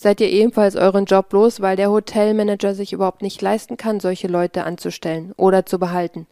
[0.00, 4.28] seid ihr ebenfalls euren Job los, weil der Hotelmanager sich überhaupt nicht leisten kann, solche
[4.28, 6.26] Leute anzustellen oder zu behalten.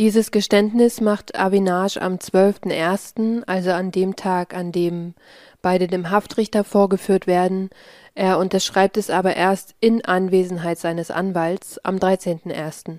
[0.00, 5.12] Dieses Geständnis macht Avinash am 12.01., also an dem Tag, an dem
[5.60, 7.68] beide dem Haftrichter vorgeführt werden.
[8.14, 12.96] Er unterschreibt es aber erst in Anwesenheit seines Anwalts am 13.01.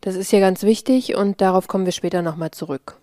[0.00, 2.98] Das ist hier ganz wichtig und darauf kommen wir später nochmal zurück.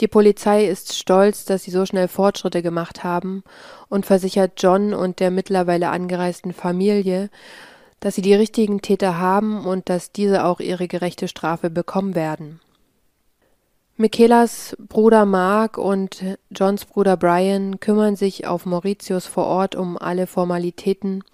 [0.00, 3.42] Die Polizei ist stolz, dass sie so schnell Fortschritte gemacht haben
[3.88, 7.30] und versichert John und der mittlerweile angereisten Familie,
[8.00, 12.60] dass sie die richtigen Täter haben und dass diese auch ihre gerechte Strafe bekommen werden.
[13.96, 20.28] Michaelas Bruder Mark und Johns Bruder Brian kümmern sich auf Mauritius vor Ort um alle
[20.28, 21.24] Formalitäten,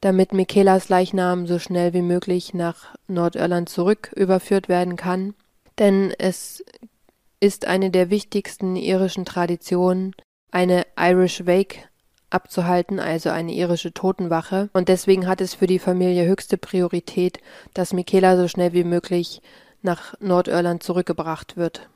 [0.00, 5.34] damit Michaelas Leichnam so schnell wie möglich nach Nordirland zurück überführt werden kann,
[5.80, 6.64] denn es
[7.40, 10.14] ist eine der wichtigsten irischen Traditionen,
[10.52, 11.88] eine Irish Wake
[12.34, 14.68] abzuhalten, also eine irische Totenwache.
[14.72, 17.38] Und deswegen hat es für die Familie höchste Priorität,
[17.72, 19.40] dass Michaela so schnell wie möglich
[19.82, 21.88] nach Nordirland zurückgebracht wird.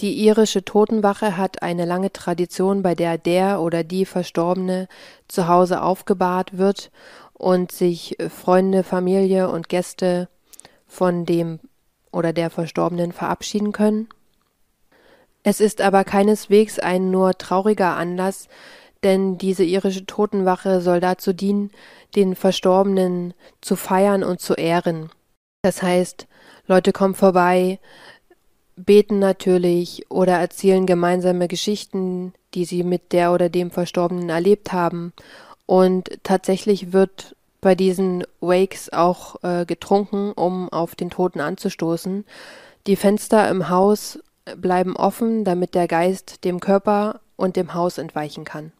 [0.00, 4.88] Die irische Totenwache hat eine lange Tradition, bei der der oder die Verstorbene
[5.26, 6.90] zu Hause aufgebahrt wird
[7.32, 10.28] und sich Freunde, Familie und Gäste
[10.86, 11.60] von dem
[12.12, 14.08] oder der Verstorbenen verabschieden können.
[15.42, 18.48] Es ist aber keineswegs ein nur trauriger Anlass,
[19.04, 21.70] denn diese irische Totenwache soll dazu dienen,
[22.16, 25.10] den Verstorbenen zu feiern und zu ehren.
[25.62, 26.26] Das heißt,
[26.66, 27.78] Leute kommen vorbei,
[28.76, 35.12] beten natürlich oder erzählen gemeinsame Geschichten, die sie mit der oder dem Verstorbenen erlebt haben.
[35.66, 42.24] Und tatsächlich wird bei diesen Wakes auch äh, getrunken, um auf den Toten anzustoßen.
[42.86, 44.20] Die Fenster im Haus
[44.56, 48.72] bleiben offen, damit der Geist dem Körper und dem Haus entweichen kann.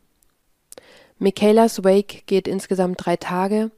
[1.19, 3.71] Michaelas Wake geht insgesamt drei Tage.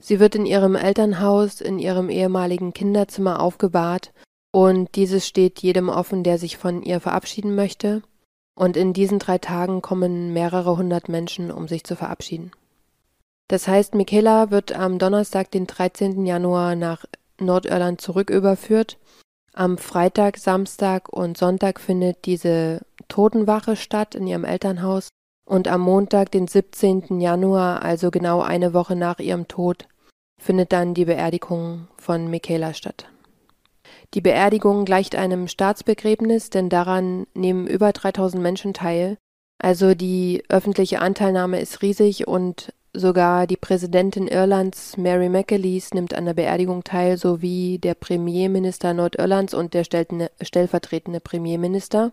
[0.00, 4.12] Sie wird in ihrem Elternhaus in ihrem ehemaligen Kinderzimmer aufgebahrt
[4.52, 8.02] und dieses steht jedem offen, der sich von ihr verabschieden möchte.
[8.54, 12.52] Und in diesen drei Tagen kommen mehrere hundert Menschen, um sich zu verabschieden.
[13.48, 16.26] Das heißt, Michaela wird am Donnerstag, den 13.
[16.26, 17.06] Januar, nach
[17.40, 18.98] Nordirland zurücküberführt.
[19.54, 25.08] Am Freitag, Samstag und Sonntag findet diese Totenwache statt in ihrem Elternhaus.
[25.44, 27.20] Und am Montag, den 17.
[27.20, 29.86] Januar, also genau eine Woche nach ihrem Tod,
[30.40, 33.06] findet dann die Beerdigung von Michaela statt.
[34.14, 39.16] Die Beerdigung gleicht einem Staatsbegräbnis, denn daran nehmen über 3000 Menschen teil.
[39.58, 46.26] Also die öffentliche Anteilnahme ist riesig und sogar die Präsidentin Irlands Mary McAleese nimmt an
[46.26, 52.12] der Beerdigung teil, sowie der Premierminister Nordirlands und der stellvertretende Premierminister.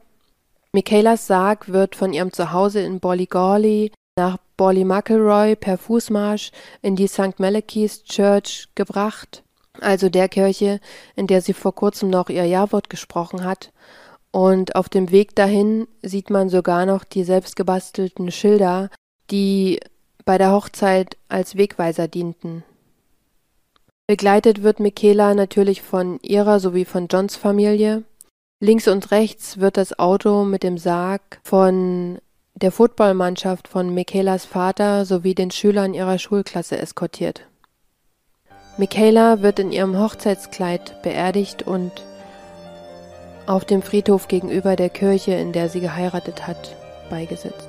[0.74, 6.52] Michaelas Sarg wird von ihrem Zuhause in Ballygawley nach Ballymacilroy per Fußmarsch
[6.82, 7.40] in die St.
[7.40, 9.44] Malachy's Church gebracht
[9.82, 10.80] also der Kirche,
[11.16, 13.72] in der sie vor kurzem noch ihr Jawort gesprochen hat.
[14.32, 18.90] Und auf dem Weg dahin sieht man sogar noch die selbstgebastelten Schilder,
[19.32, 19.80] die
[20.26, 22.64] bei der Hochzeit als Wegweiser dienten.
[24.06, 28.04] Begleitet wird Michaela natürlich von ihrer sowie von Johns Familie.
[28.62, 32.20] Links und rechts wird das Auto mit dem Sarg von
[32.56, 37.48] der Footballmannschaft von Michaelas Vater sowie den Schülern ihrer Schulklasse eskortiert.
[38.78, 41.92] Michaela wird in ihrem Hochzeitskleid beerdigt und
[43.46, 46.76] auf dem Friedhof gegenüber der Kirche, in der sie geheiratet hat,
[47.10, 47.69] beigesetzt.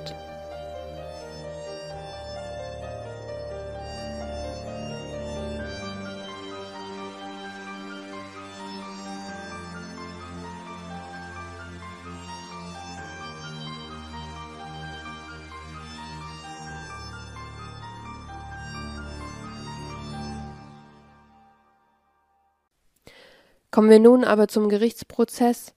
[23.71, 25.73] Kommen wir nun aber zum Gerichtsprozess.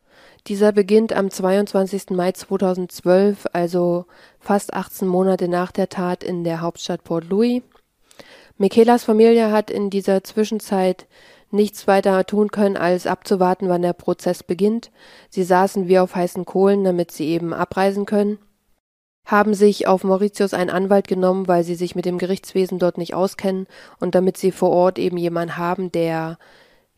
[0.48, 2.10] Dieser beginnt am 22.
[2.10, 4.06] Mai 2012, also
[4.40, 7.62] fast 18 Monate nach der Tat in der Hauptstadt Port Louis.
[8.58, 11.06] Michaelas Familie hat in dieser Zwischenzeit
[11.52, 14.90] nichts weiter tun können, als abzuwarten, wann der Prozess beginnt.
[15.30, 18.38] Sie saßen wie auf heißen Kohlen, damit sie eben abreisen können,
[19.24, 23.14] haben sich auf Mauritius einen Anwalt genommen, weil sie sich mit dem Gerichtswesen dort nicht
[23.14, 23.68] auskennen
[24.00, 26.38] und damit sie vor Ort eben jemanden haben, der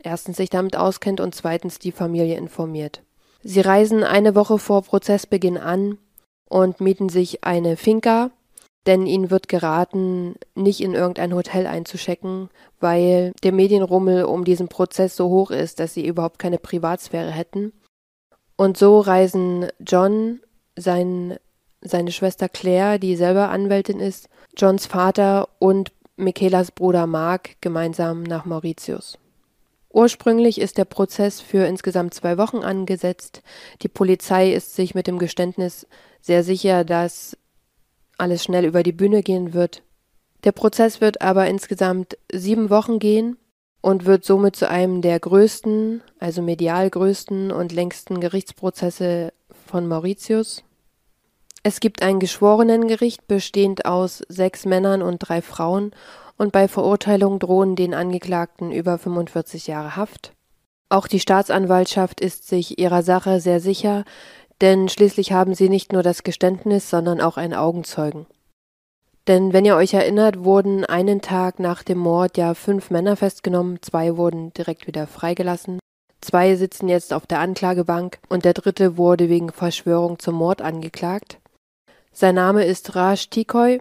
[0.02, 3.02] erstens sich damit auskennt und zweitens die Familie informiert.
[3.42, 5.98] Sie reisen eine Woche vor Prozessbeginn an
[6.48, 8.30] und mieten sich eine Finca,
[8.86, 15.16] denn ihnen wird geraten, nicht in irgendein Hotel einzuschecken, weil der Medienrummel um diesen Prozess
[15.16, 17.72] so hoch ist, dass sie überhaupt keine Privatsphäre hätten.
[18.56, 20.40] Und so reisen John,
[20.76, 21.36] sein,
[21.80, 28.44] seine Schwester Claire, die selber Anwältin ist, Johns Vater und Michaelas Bruder Mark gemeinsam nach
[28.44, 29.18] Mauritius.
[29.96, 33.42] Ursprünglich ist der Prozess für insgesamt zwei Wochen angesetzt.
[33.80, 35.86] Die Polizei ist sich mit dem Geständnis
[36.20, 37.34] sehr sicher, dass
[38.18, 39.82] alles schnell über die Bühne gehen wird.
[40.44, 43.38] Der Prozess wird aber insgesamt sieben Wochen gehen
[43.80, 49.32] und wird somit zu einem der größten, also medial größten und längsten Gerichtsprozesse
[49.66, 50.62] von Mauritius.
[51.62, 55.92] Es gibt ein Geschworenengericht bestehend aus sechs Männern und drei Frauen
[56.36, 60.32] und bei Verurteilung drohen den Angeklagten über 45 Jahre Haft.
[60.88, 64.04] Auch die Staatsanwaltschaft ist sich ihrer Sache sehr sicher,
[64.60, 68.26] denn schließlich haben sie nicht nur das Geständnis, sondern auch einen Augenzeugen.
[69.26, 73.82] Denn wenn ihr euch erinnert, wurden einen Tag nach dem Mord ja fünf Männer festgenommen,
[73.82, 75.80] zwei wurden direkt wieder freigelassen,
[76.20, 81.38] zwei sitzen jetzt auf der Anklagebank und der dritte wurde wegen Verschwörung zum Mord angeklagt.
[82.12, 83.80] Sein Name ist Raj Tikoy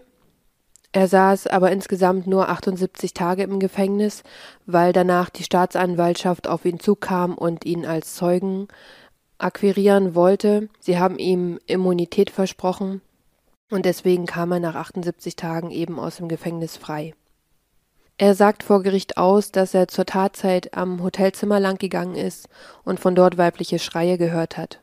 [0.92, 4.22] er saß aber insgesamt nur 78 Tage im Gefängnis,
[4.66, 8.68] weil danach die Staatsanwaltschaft auf ihn zukam und ihn als Zeugen
[9.38, 10.68] akquirieren wollte.
[10.80, 13.02] Sie haben ihm Immunität versprochen
[13.70, 17.14] und deswegen kam er nach 78 Tagen eben aus dem Gefängnis frei.
[18.18, 22.48] Er sagt vor Gericht aus, dass er zur Tatzeit am Hotelzimmer lang gegangen ist
[22.82, 24.80] und von dort weibliche Schreie gehört hat.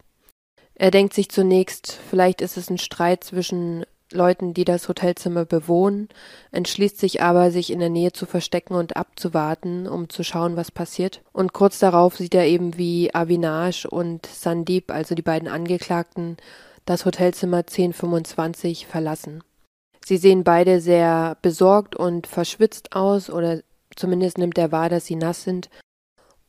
[0.76, 6.10] Er denkt sich zunächst, vielleicht ist es ein Streit zwischen Leuten, die das Hotelzimmer bewohnen,
[6.52, 10.72] entschließt sich aber, sich in der Nähe zu verstecken und abzuwarten, um zu schauen, was
[10.72, 11.22] passiert.
[11.32, 16.38] Und kurz darauf sieht er eben, wie Avinash und Sandeep, also die beiden Angeklagten,
[16.86, 19.44] das Hotelzimmer 1025 verlassen.
[20.06, 23.62] Sie sehen beide sehr besorgt und verschwitzt aus, oder
[23.96, 25.70] zumindest nimmt er wahr, dass sie nass sind.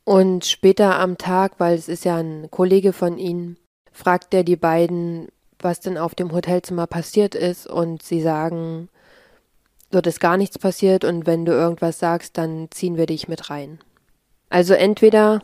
[0.05, 3.57] Und später am Tag, weil es ist ja ein Kollege von ihnen,
[3.93, 5.29] fragt er die beiden,
[5.65, 8.89] was denn auf dem Hotelzimmer passiert ist und sie sagen,
[9.91, 13.51] dort ist gar nichts passiert und wenn du irgendwas sagst, dann ziehen wir dich mit
[13.51, 13.79] rein.
[14.51, 15.41] Also entweder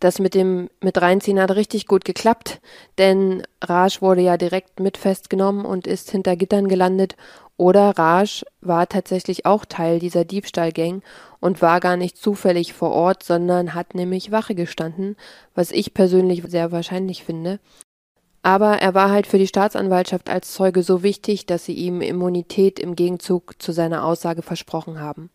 [0.00, 2.60] das mit dem mit reinziehen hat richtig gut geklappt,
[2.98, 7.16] denn Raj wurde ja direkt mit festgenommen und ist hinter Gittern gelandet
[7.56, 11.02] oder Raj war tatsächlich auch Teil dieser Diebstahlgang
[11.40, 15.16] und war gar nicht zufällig vor Ort, sondern hat nämlich Wache gestanden,
[15.54, 17.60] was ich persönlich sehr wahrscheinlich finde.
[18.44, 22.78] Aber er war halt für die Staatsanwaltschaft als Zeuge so wichtig, dass sie ihm Immunität
[22.78, 25.30] im Gegenzug zu seiner Aussage versprochen haben.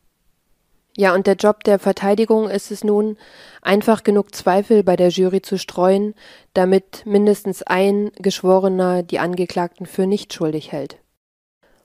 [0.96, 3.18] Ja, und der Job der Verteidigung ist es nun,
[3.64, 6.14] einfach genug Zweifel bei der Jury zu streuen,
[6.54, 10.98] damit mindestens ein Geschworener die Angeklagten für nicht schuldig hält.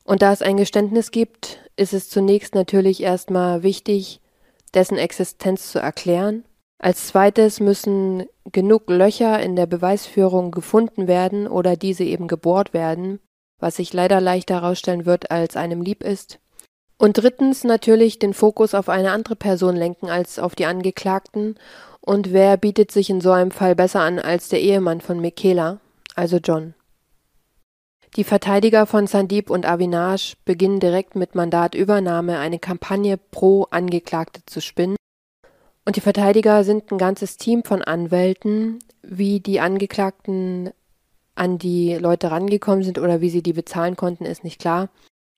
[0.04, 4.20] Und da es ein Geständnis gibt, ist es zunächst natürlich erstmal wichtig,
[4.74, 6.44] dessen Existenz zu erklären
[6.84, 13.20] als zweites müssen genug Löcher in der Beweisführung gefunden werden oder diese eben gebohrt werden,
[13.58, 16.40] was sich leider leichter herausstellen wird, als einem lieb ist.
[16.98, 21.54] Und drittens natürlich den Fokus auf eine andere Person lenken als auf die Angeklagten.
[22.02, 25.80] Und wer bietet sich in so einem Fall besser an als der Ehemann von Michaela,
[26.14, 26.74] also John?
[28.16, 34.60] Die Verteidiger von Sandeep und Avinash beginnen direkt mit Mandatübernahme eine Kampagne pro Angeklagte zu
[34.60, 34.96] spinnen
[35.84, 38.78] und die Verteidiger sind ein ganzes Team von Anwälten.
[39.02, 40.70] Wie die Angeklagten
[41.34, 44.88] an die Leute rangekommen sind oder wie sie die bezahlen konnten, ist nicht klar.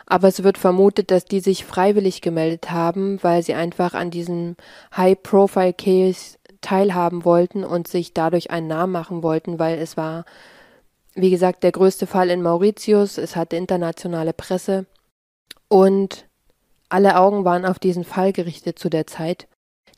[0.06, 4.56] Aber es wird vermutet, dass die sich freiwillig gemeldet haben, weil sie einfach an diesem
[4.96, 10.24] High-Profile-Case teilhaben wollten und sich dadurch einen Namen machen wollten, weil es war,
[11.14, 13.18] wie gesagt, der größte Fall in Mauritius.
[13.18, 14.86] Es hatte internationale Presse
[15.66, 16.26] und
[16.88, 19.48] alle Augen waren auf diesen Fall gerichtet zu der Zeit.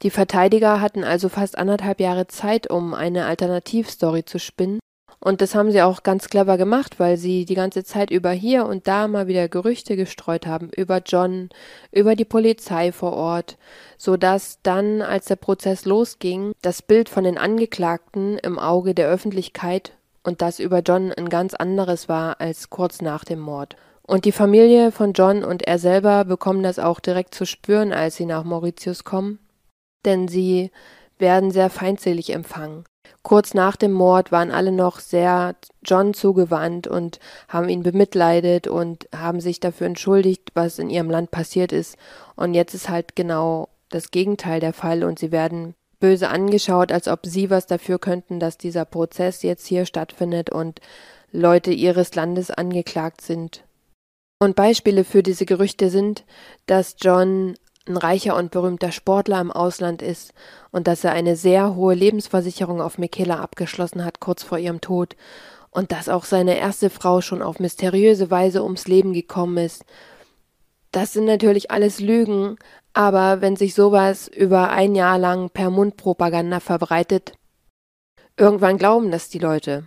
[0.02, 4.78] Die Verteidiger hatten also fast anderthalb Jahre Zeit, um eine Alternativstory zu spinnen.
[5.20, 8.66] Und das haben sie auch ganz clever gemacht, weil sie die ganze Zeit über hier
[8.66, 11.48] und da mal wieder Gerüchte gestreut haben über John,
[11.90, 13.58] über die Polizei vor Ort,
[13.96, 19.08] so dass dann, als der Prozess losging, das Bild von den Angeklagten im Auge der
[19.08, 23.74] Öffentlichkeit und das über John ein ganz anderes war als kurz nach dem Mord.
[24.02, 28.14] Und die Familie von John und er selber bekommen das auch direkt zu spüren, als
[28.16, 29.40] sie nach Mauritius kommen
[30.04, 30.70] denn sie
[31.18, 32.84] werden sehr feindselig empfangen.
[33.22, 39.08] Kurz nach dem Mord waren alle noch sehr John zugewandt und haben ihn bemitleidet und
[39.14, 41.96] haben sich dafür entschuldigt, was in ihrem Land passiert ist.
[42.36, 47.08] Und jetzt ist halt genau das Gegenteil der Fall und sie werden böse angeschaut, als
[47.08, 50.80] ob sie was dafür könnten, dass dieser Prozess jetzt hier stattfindet und
[51.32, 53.64] Leute ihres Landes angeklagt sind.
[54.40, 56.24] Und Beispiele für diese Gerüchte sind,
[56.66, 57.54] dass John
[57.88, 60.32] ein reicher und berühmter Sportler im Ausland ist
[60.70, 65.16] und dass er eine sehr hohe Lebensversicherung auf Michaela abgeschlossen hat kurz vor ihrem Tod
[65.70, 69.84] und dass auch seine erste Frau schon auf mysteriöse Weise ums Leben gekommen ist.
[70.92, 72.56] Das sind natürlich alles Lügen,
[72.94, 77.32] aber wenn sich sowas über ein Jahr lang per Mundpropaganda verbreitet,
[78.36, 79.84] irgendwann glauben das die Leute.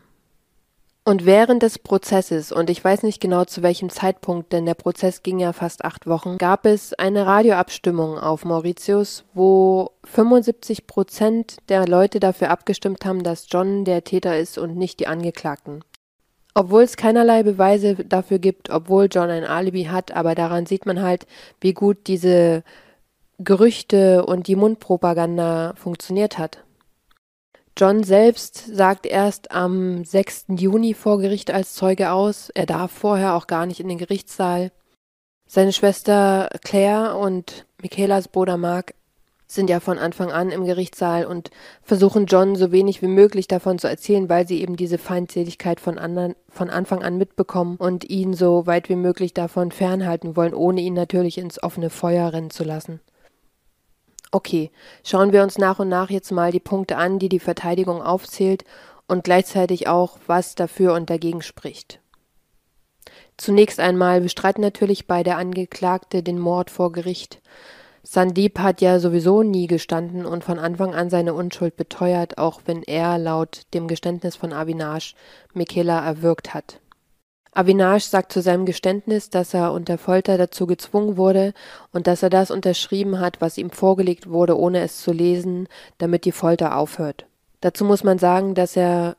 [1.03, 5.23] Und während des Prozesses, und ich weiß nicht genau zu welchem Zeitpunkt, denn der Prozess
[5.23, 11.87] ging ja fast acht Wochen, gab es eine Radioabstimmung auf Mauritius, wo 75 Prozent der
[11.87, 15.83] Leute dafür abgestimmt haben, dass John der Täter ist und nicht die Angeklagten.
[16.53, 21.01] Obwohl es keinerlei Beweise dafür gibt, obwohl John ein Alibi hat, aber daran sieht man
[21.01, 21.25] halt,
[21.61, 22.63] wie gut diese
[23.39, 26.59] Gerüchte und die Mundpropaganda funktioniert hat.
[27.77, 30.45] John selbst sagt erst am 6.
[30.49, 32.49] Juni vor Gericht als Zeuge aus.
[32.49, 34.71] Er darf vorher auch gar nicht in den Gerichtssaal.
[35.47, 38.93] Seine Schwester Claire und Michaelas Bruder Mark
[39.47, 41.49] sind ja von Anfang an im Gerichtssaal und
[41.81, 45.97] versuchen John so wenig wie möglich davon zu erzählen, weil sie eben diese Feindseligkeit von
[45.97, 50.81] anderen von Anfang an mitbekommen und ihn so weit wie möglich davon fernhalten wollen, ohne
[50.81, 53.01] ihn natürlich ins offene Feuer rennen zu lassen.
[54.31, 54.71] Okay,
[55.03, 58.63] schauen wir uns nach und nach jetzt mal die Punkte an, die die Verteidigung aufzählt
[59.07, 61.99] und gleichzeitig auch, was dafür und dagegen spricht.
[63.37, 67.41] Zunächst einmal bestreiten natürlich beide Angeklagte den Mord vor Gericht.
[68.03, 72.83] Sandeep hat ja sowieso nie gestanden und von Anfang an seine Unschuld beteuert, auch wenn
[72.83, 75.15] er laut dem Geständnis von Avinash
[75.53, 76.80] Michaela erwürgt hat.
[77.53, 81.53] Avinash sagt zu seinem Geständnis, dass er unter Folter dazu gezwungen wurde
[81.91, 86.23] und dass er das unterschrieben hat, was ihm vorgelegt wurde, ohne es zu lesen, damit
[86.23, 87.25] die Folter aufhört.
[87.59, 89.17] Dazu muss man sagen, dass er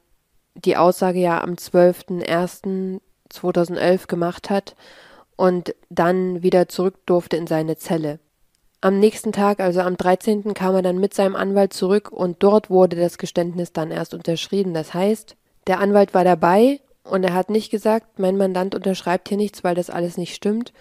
[0.55, 4.76] die Aussage ja am 12.01.2011 gemacht hat
[5.37, 8.18] und dann wieder zurück durfte in seine Zelle.
[8.80, 12.70] Am nächsten Tag, also am 13., kam er dann mit seinem Anwalt zurück und dort
[12.70, 14.74] wurde das Geständnis dann erst unterschrieben.
[14.74, 19.37] Das heißt, der Anwalt war dabei und er hat nicht gesagt, mein Mandant unterschreibt hier
[19.37, 20.73] nichts, weil das alles nicht stimmt.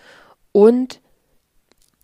[0.52, 1.02] Und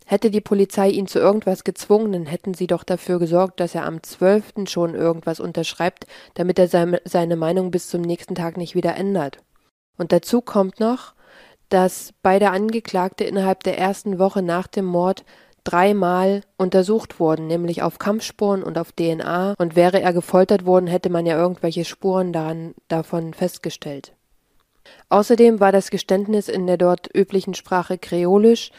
[0.05, 3.85] hätte die Polizei ihn zu irgendwas gezwungen, dann hätten sie doch dafür gesorgt, dass er
[3.85, 4.67] am 12.
[4.67, 9.39] schon irgendwas unterschreibt, damit er seine Meinung bis zum nächsten Tag nicht wieder ändert.
[9.97, 11.13] Und dazu kommt noch,
[11.69, 15.25] dass beide Angeklagte innerhalb der ersten Woche nach dem Mord
[15.67, 21.09] dreimal untersucht wurden, nämlich auf Kampfspuren und auf DNA, und wäre er gefoltert worden, hätte
[21.09, 24.13] man ja irgendwelche Spuren daran, davon festgestellt.
[25.09, 28.71] Außerdem war das Geständnis in der dort üblichen Sprache Kreolisch.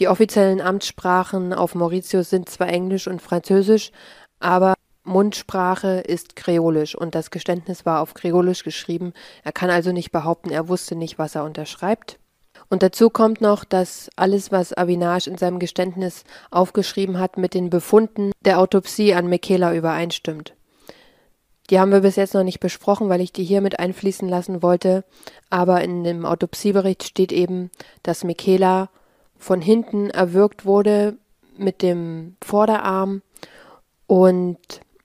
[0.00, 3.92] Die offiziellen Amtssprachen auf Mauritius sind zwar Englisch und Französisch,
[4.40, 9.12] aber Mundsprache ist Kreolisch und das Geständnis war auf Kreolisch geschrieben.
[9.44, 12.18] Er kann also nicht behaupten, er wusste nicht, was er unterschreibt.
[12.70, 17.70] Und dazu kommt noch, dass alles, was Avinash in seinem Geständnis aufgeschrieben hat, mit den
[17.70, 20.54] Befunden der Autopsie an Michaela übereinstimmt.
[21.70, 24.62] Die haben wir bis jetzt noch nicht besprochen, weil ich die hier mit einfließen lassen
[24.62, 25.04] wollte.
[25.50, 27.70] Aber in dem Autopsiebericht steht eben,
[28.02, 28.88] dass Michaela
[29.36, 31.16] von hinten erwürgt wurde
[31.56, 33.22] mit dem Vorderarm
[34.06, 34.58] und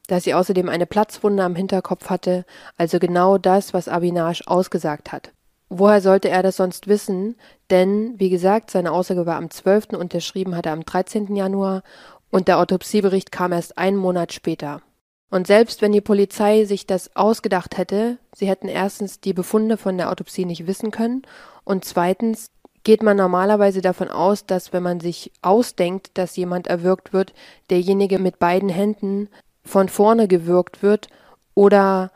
[0.07, 2.45] dass sie außerdem eine Platzwunde am Hinterkopf hatte,
[2.77, 5.31] also genau das, was Avinash ausgesagt hat.
[5.75, 7.35] Woher sollte er das sonst wissen?
[7.71, 9.93] Denn, wie gesagt, seine Aussage war am 12.
[9.93, 11.35] unterschrieben hat er am 13.
[11.35, 11.81] Januar
[12.29, 14.83] und der Autopsiebericht kam erst einen Monat später.
[15.31, 19.97] Und selbst wenn die Polizei sich das ausgedacht hätte, sie hätten erstens die Befunde von
[19.97, 21.23] der Autopsie nicht wissen können
[21.63, 22.51] und zweitens
[22.83, 27.33] geht man normalerweise davon aus, dass wenn man sich ausdenkt, dass jemand erwürgt wird,
[27.71, 29.27] derjenige mit beiden Händen
[29.65, 31.07] von vorne gewürgt wird
[31.55, 32.11] oder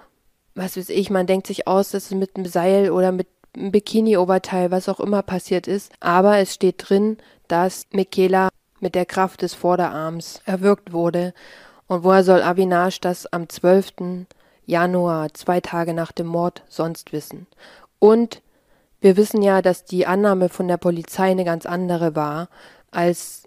[0.53, 3.27] was weiß ich, man denkt sich aus, dass es mit einem Seil oder mit
[3.57, 5.91] Bikini-Oberteil, was auch immer passiert ist.
[5.99, 8.49] Aber es steht drin, dass Michaela
[8.79, 11.33] mit der Kraft des Vorderarms erwürgt wurde
[11.87, 14.25] und woher soll Avinash das am 12.
[14.65, 17.47] Januar, zwei Tage nach dem Mord, sonst wissen?
[17.99, 18.41] Und
[18.99, 22.49] wir wissen ja, dass die Annahme von der Polizei eine ganz andere war
[22.91, 23.43] als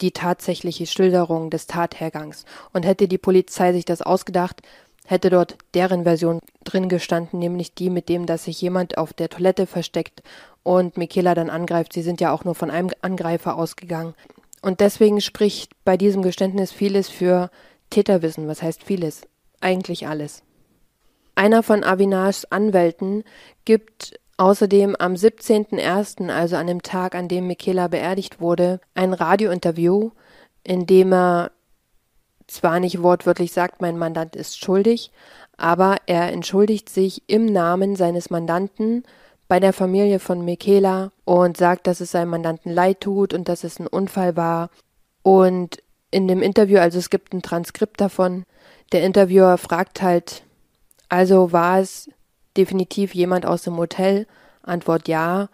[0.00, 2.44] die tatsächliche Schilderung des Tathergangs.
[2.72, 4.60] Und hätte die Polizei sich das ausgedacht,
[5.06, 9.28] hätte dort deren Version drin gestanden, nämlich die mit dem, dass sich jemand auf der
[9.28, 10.22] Toilette versteckt
[10.62, 11.92] und Michaela dann angreift.
[11.92, 14.14] Sie sind ja auch nur von einem Angreifer ausgegangen.
[14.62, 17.50] Und deswegen spricht bei diesem Geständnis vieles für
[17.90, 19.22] Täterwissen, was heißt vieles?
[19.60, 20.42] Eigentlich alles.
[21.34, 23.22] Einer von Avinashs Anwälten
[23.64, 30.10] gibt außerdem am 17.01., also an dem Tag, an dem Michaela beerdigt wurde, ein Radiointerview,
[30.64, 31.52] in dem er
[32.46, 35.10] zwar nicht wortwörtlich sagt, mein Mandant ist schuldig,
[35.56, 39.04] aber er entschuldigt sich im Namen seines Mandanten
[39.48, 43.64] bei der Familie von Michaela und sagt, dass es seinem Mandanten leid tut und dass
[43.64, 44.70] es ein Unfall war
[45.22, 48.44] und in dem Interview, also es gibt ein Transkript davon,
[48.92, 50.44] der Interviewer fragt halt,
[51.08, 52.08] also war es
[52.56, 54.26] definitiv jemand aus dem Hotel?
[54.62, 55.48] Antwort ja.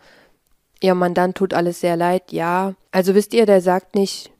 [0.80, 2.74] Ihr Mandant tut alles sehr leid, ja.
[2.90, 4.30] Also wisst ihr, der sagt nicht,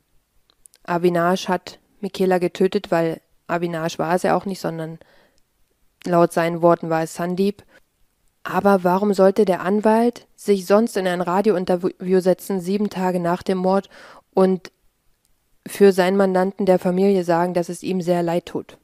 [0.84, 4.98] Avinash hat Michaela getötet, weil Avinash war es ja auch nicht, sondern
[6.04, 7.62] laut seinen Worten war es Sandeep.
[8.44, 13.58] Aber warum sollte der Anwalt sich sonst in ein Radiointerview setzen, sieben Tage nach dem
[13.58, 13.88] Mord,
[14.34, 14.72] und
[15.66, 18.78] für seinen Mandanten der Familie sagen, dass es ihm sehr leid tut.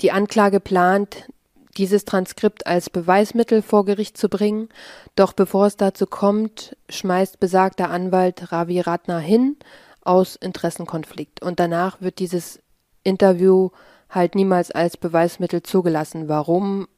[0.00, 1.28] Die Anklage plant,
[1.76, 4.68] dieses Transkript als Beweismittel vor Gericht zu bringen,
[5.16, 9.56] doch bevor es dazu kommt, schmeißt besagter Anwalt Ravi Ratna hin
[10.04, 12.60] aus Interessenkonflikt und danach wird dieses
[13.04, 13.70] Interview
[14.10, 16.28] halt niemals als Beweismittel zugelassen.
[16.28, 16.88] Warum?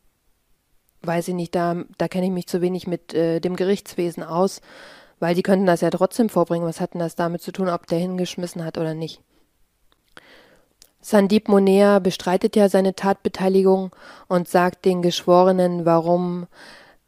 [1.02, 4.60] Weiß ich nicht, da, da kenne ich mich zu wenig mit äh, dem Gerichtswesen aus.
[5.20, 6.66] Weil die könnten das ja trotzdem vorbringen.
[6.66, 9.20] Was hat denn das damit zu tun, ob der hingeschmissen hat oder nicht?
[11.00, 13.94] Sandeep Monea bestreitet ja seine Tatbeteiligung
[14.26, 16.46] und sagt den Geschworenen, warum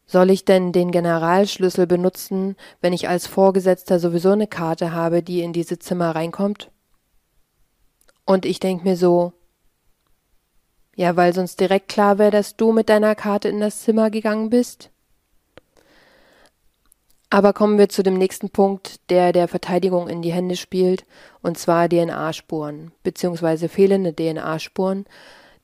[0.07, 5.42] soll ich denn den Generalschlüssel benutzen, wenn ich als Vorgesetzter sowieso eine Karte habe, die
[5.42, 6.70] in diese Zimmer reinkommt?
[8.24, 9.32] Und ich denke mir so,
[10.96, 14.48] ja, weil sonst direkt klar wäre, dass du mit deiner Karte in das Zimmer gegangen
[14.48, 14.90] bist.
[17.28, 21.04] Aber kommen wir zu dem nächsten Punkt, der der Verteidigung in die Hände spielt,
[21.42, 25.04] und zwar DNA-Spuren, beziehungsweise fehlende DNA-Spuren.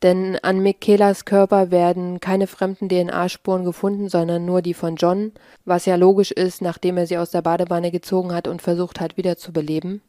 [0.02, 5.32] Denn an Michaelas Körper werden keine fremden DNA-Spuren gefunden, sondern nur die von John,
[5.64, 9.16] was ja logisch ist, nachdem er sie aus der Badewanne gezogen hat und versucht hat,
[9.16, 10.02] wiederzubeleben.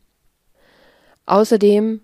[1.28, 2.02] Außerdem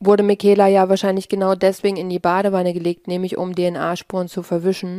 [0.00, 4.98] wurde Michaela ja wahrscheinlich genau deswegen in die Badewanne gelegt, nämlich um DNA-Spuren zu verwischen.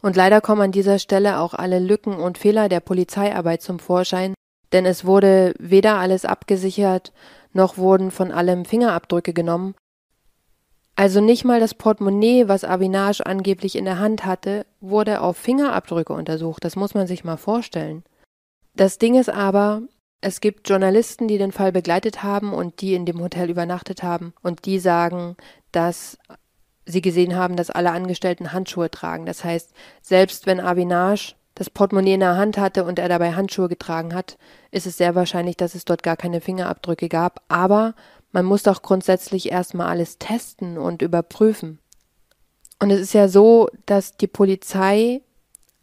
[0.00, 4.34] Und leider kommen an dieser Stelle auch alle Lücken und Fehler der Polizeiarbeit zum Vorschein,
[4.72, 7.12] denn es wurde weder alles abgesichert,
[7.52, 9.74] noch wurden von allem Fingerabdrücke genommen.
[10.98, 16.12] Also nicht mal das Portemonnaie, was Avinage angeblich in der Hand hatte, wurde auf Fingerabdrücke
[16.12, 16.64] untersucht.
[16.64, 18.02] Das muss man sich mal vorstellen.
[18.74, 19.82] Das Ding ist aber,
[20.20, 24.34] es gibt Journalisten, die den Fall begleitet haben und die in dem Hotel übernachtet haben
[24.42, 25.36] und die sagen,
[25.70, 26.18] dass
[26.84, 29.24] sie gesehen haben, dass alle Angestellten Handschuhe tragen.
[29.24, 29.72] Das heißt,
[30.02, 34.36] selbst wenn Avinage das Portemonnaie in der Hand hatte und er dabei Handschuhe getragen hat,
[34.72, 37.44] ist es sehr wahrscheinlich, dass es dort gar keine Fingerabdrücke gab.
[37.46, 37.94] Aber
[38.32, 41.78] man muss doch grundsätzlich erstmal alles testen und überprüfen.
[42.80, 45.22] Und es ist ja so, dass die Polizei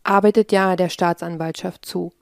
[0.04, 2.14] arbeitet ja der Staatsanwaltschaft zu.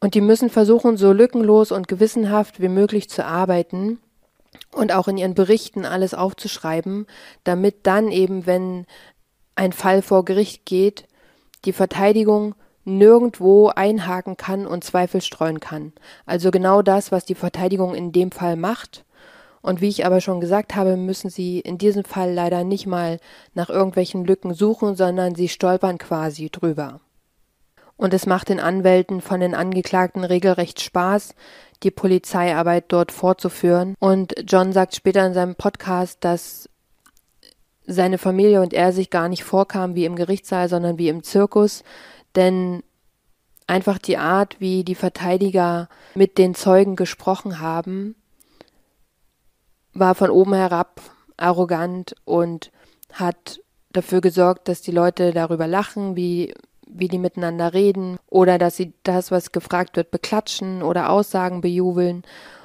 [0.00, 3.98] Und die müssen versuchen, so lückenlos und gewissenhaft wie möglich zu arbeiten
[4.72, 7.06] und auch in ihren Berichten alles aufzuschreiben,
[7.44, 8.86] damit dann eben, wenn
[9.56, 11.06] ein Fall vor Gericht geht,
[11.64, 15.92] die Verteidigung nirgendwo einhaken kann und Zweifel streuen kann.
[16.24, 19.04] Also genau das, was die Verteidigung in dem Fall macht.
[19.62, 23.18] Und wie ich aber schon gesagt habe, müssen sie in diesem Fall leider nicht mal
[23.54, 27.00] nach irgendwelchen Lücken suchen, sondern sie stolpern quasi drüber.
[27.96, 31.34] Und es macht den Anwälten von den Angeklagten regelrecht Spaß,
[31.82, 33.94] die Polizeiarbeit dort fortzuführen.
[33.98, 36.70] Und John sagt später in seinem Podcast, dass
[37.86, 41.82] seine Familie und er sich gar nicht vorkamen wie im Gerichtssaal, sondern wie im Zirkus,
[42.36, 42.82] denn
[43.66, 48.14] einfach die Art, wie die Verteidiger mit den Zeugen gesprochen haben,
[49.92, 51.00] war von oben herab
[51.36, 52.70] arrogant und
[53.12, 53.60] hat
[53.92, 56.54] dafür gesorgt, dass die Leute darüber lachen, wie
[56.92, 62.22] wie die miteinander reden oder dass sie das, was gefragt wird, beklatschen oder Aussagen bejubeln.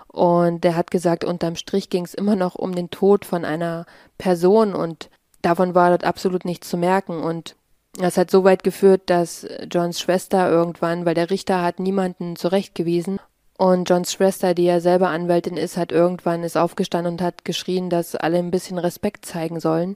[0.08, 3.86] Und der hat gesagt, unterm Strich ging es immer noch um den Tod von einer
[4.18, 5.10] Person und
[5.42, 7.22] davon war dort absolut nichts zu merken.
[7.22, 7.56] Und
[7.98, 13.20] das hat so weit geführt, dass Johns Schwester irgendwann, weil der Richter hat niemanden zurechtgewiesen
[13.58, 17.90] und Johns Schwester, die ja selber Anwältin ist, hat irgendwann ist aufgestanden und hat geschrien,
[17.90, 19.96] dass alle ein bisschen Respekt zeigen sollen.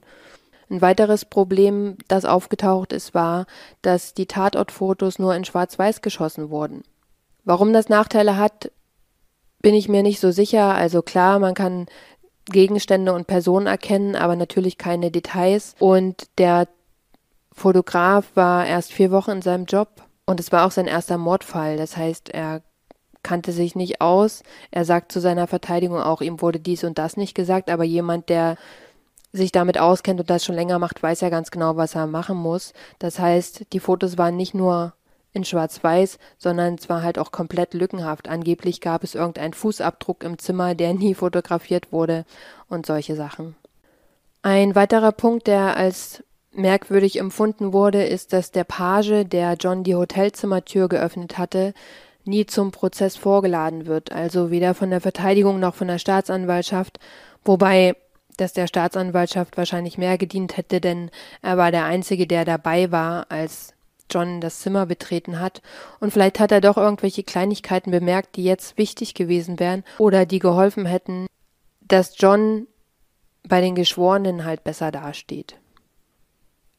[0.70, 3.46] Ein weiteres Problem, das aufgetaucht ist, war,
[3.82, 6.82] dass die Tatortfotos nur in Schwarz-Weiß geschossen wurden.
[7.44, 8.70] Warum das Nachteile hat,
[9.60, 10.74] bin ich mir nicht so sicher.
[10.74, 11.86] Also klar, man kann
[12.46, 15.74] Gegenstände und Personen erkennen, aber natürlich keine Details.
[15.78, 16.68] Und der
[17.52, 21.76] Fotograf war erst vier Wochen in seinem Job und es war auch sein erster Mordfall.
[21.76, 22.62] Das heißt, er
[23.22, 24.42] kannte sich nicht aus.
[24.70, 28.28] Er sagt zu seiner Verteidigung auch, ihm wurde dies und das nicht gesagt, aber jemand,
[28.28, 28.56] der
[29.32, 32.36] sich damit auskennt und das schon länger macht, weiß ja ganz genau, was er machen
[32.36, 32.72] muss.
[32.98, 34.94] Das heißt, die Fotos waren nicht nur
[35.32, 38.28] in Schwarz-Weiß, sondern es war halt auch komplett lückenhaft.
[38.28, 42.24] Angeblich gab es irgendeinen Fußabdruck im Zimmer, der nie fotografiert wurde
[42.68, 43.54] und solche Sachen.
[44.42, 49.94] Ein weiterer Punkt, der als merkwürdig empfunden wurde, ist, dass der Page, der John die
[49.94, 51.74] Hotelzimmertür geöffnet hatte,
[52.24, 56.98] nie zum Prozess vorgeladen wird, also weder von der Verteidigung noch von der Staatsanwaltschaft,
[57.44, 57.96] wobei
[58.36, 61.10] das der Staatsanwaltschaft wahrscheinlich mehr gedient hätte, denn
[61.42, 63.74] er war der Einzige, der dabei war, als
[64.10, 65.62] John das Zimmer betreten hat,
[66.00, 70.38] und vielleicht hat er doch irgendwelche Kleinigkeiten bemerkt, die jetzt wichtig gewesen wären oder die
[70.38, 71.26] geholfen hätten,
[71.80, 72.66] dass John
[73.46, 75.56] bei den Geschworenen halt besser dasteht.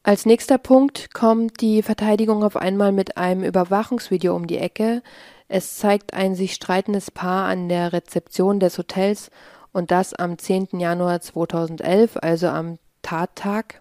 [0.04, 5.00] Als nächster Punkt kommt die Verteidigung auf einmal mit einem Überwachungsvideo um die Ecke.
[5.46, 9.30] Es zeigt ein sich streitendes Paar an der Rezeption des Hotels
[9.72, 10.80] und das am 10.
[10.80, 13.80] Januar 2011, also am Tattag.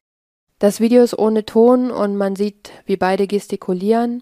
[0.60, 4.22] Das Video ist ohne Ton und man sieht, wie beide gestikulieren.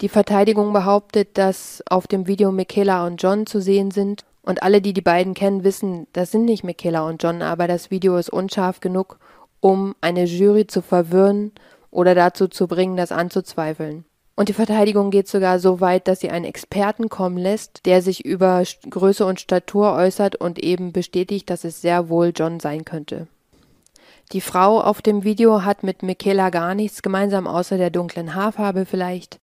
[0.00, 4.80] Die Verteidigung behauptet, dass auf dem Video Michaela und John zu sehen sind und alle,
[4.80, 8.30] die die beiden kennen, wissen, das sind nicht Michaela und John, aber das Video ist
[8.30, 9.18] unscharf genug,
[9.66, 11.50] um eine Jury zu verwirren
[11.90, 14.04] oder dazu zu bringen, das anzuzweifeln.
[14.36, 18.24] Und die Verteidigung geht sogar so weit, dass sie einen Experten kommen lässt, der sich
[18.24, 23.26] über Größe und Statur äußert und eben bestätigt, dass es sehr wohl John sein könnte.
[24.30, 28.86] Die Frau auf dem Video hat mit Michaela gar nichts gemeinsam, außer der dunklen Haarfarbe
[28.86, 29.38] vielleicht.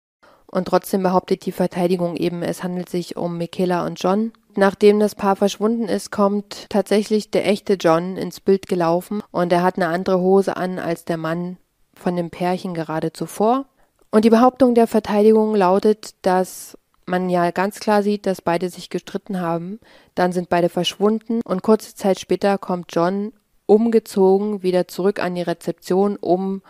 [0.47, 4.33] Und trotzdem behauptet die Verteidigung eben, es handelt sich um Michaela und John.
[4.57, 9.62] Nachdem das Paar verschwunden ist, kommt tatsächlich der echte John ins Bild gelaufen und er
[9.62, 11.57] hat eine andere Hose an als der Mann
[11.94, 13.66] von dem Pärchen gerade zuvor.
[14.11, 16.76] Und die Behauptung der Verteidigung lautet, dass
[17.07, 19.78] man ja ganz klar sieht, dass beide sich gestritten haben.
[20.14, 23.32] Dann sind beide verschwunden und kurze Zeit später kommt John
[23.66, 26.62] umgezogen wieder zurück an die Rezeption, um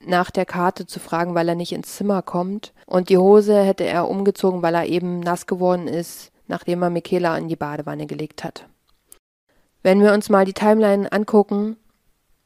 [0.00, 2.72] nach der Karte zu fragen, weil er nicht ins Zimmer kommt.
[2.86, 7.38] Und die Hose hätte er umgezogen, weil er eben nass geworden ist, nachdem er Michaela
[7.38, 8.66] in die Badewanne gelegt hat.
[9.82, 11.76] Wenn wir uns mal die Timeline angucken,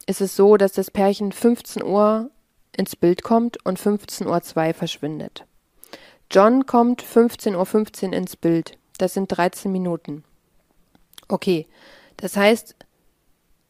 [0.05, 2.29] ist es so, dass das Pärchen 15 Uhr
[2.75, 5.45] ins Bild kommt und 15.02 Uhr verschwindet.
[6.29, 8.77] John kommt 15.15 Uhr 15 ins Bild.
[8.97, 10.23] Das sind 13 Minuten.
[11.27, 11.67] Okay,
[12.17, 12.75] das heißt,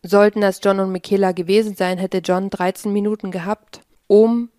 [0.01, 4.49] sollten das John und Michaela gewesen sein, hätte John 13 Minuten gehabt, um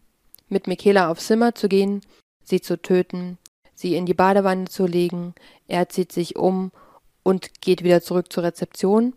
[0.48, 2.00] mit Michaela aufs Zimmer zu gehen,
[2.42, 3.38] sie zu töten,
[3.74, 5.34] sie in die Badewanne zu legen,
[5.68, 6.72] er zieht sich um
[7.22, 9.14] und geht wieder zurück zur Rezeption.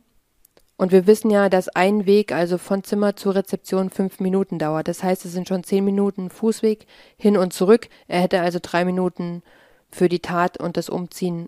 [0.78, 4.88] Und wir wissen ja, dass ein Weg, also von Zimmer zur Rezeption, fünf Minuten dauert.
[4.88, 6.86] Das heißt, es sind schon zehn Minuten Fußweg
[7.18, 7.90] hin und zurück.
[8.08, 9.42] Er hätte also drei Minuten
[9.90, 11.48] für die Tat und das Umziehen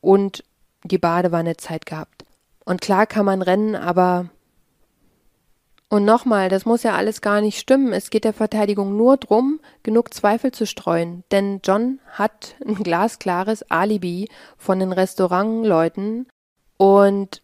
[0.00, 0.42] und
[0.82, 2.24] die Badewanne Zeit gehabt.
[2.64, 4.28] Und klar kann man rennen, aber
[5.88, 7.92] und nochmal, das muss ja alles gar nicht stimmen.
[7.92, 11.22] Es geht der Verteidigung nur drum, genug Zweifel zu streuen.
[11.30, 16.26] Denn John hat ein glasklares Alibi von den Restaurantleuten
[16.76, 17.42] und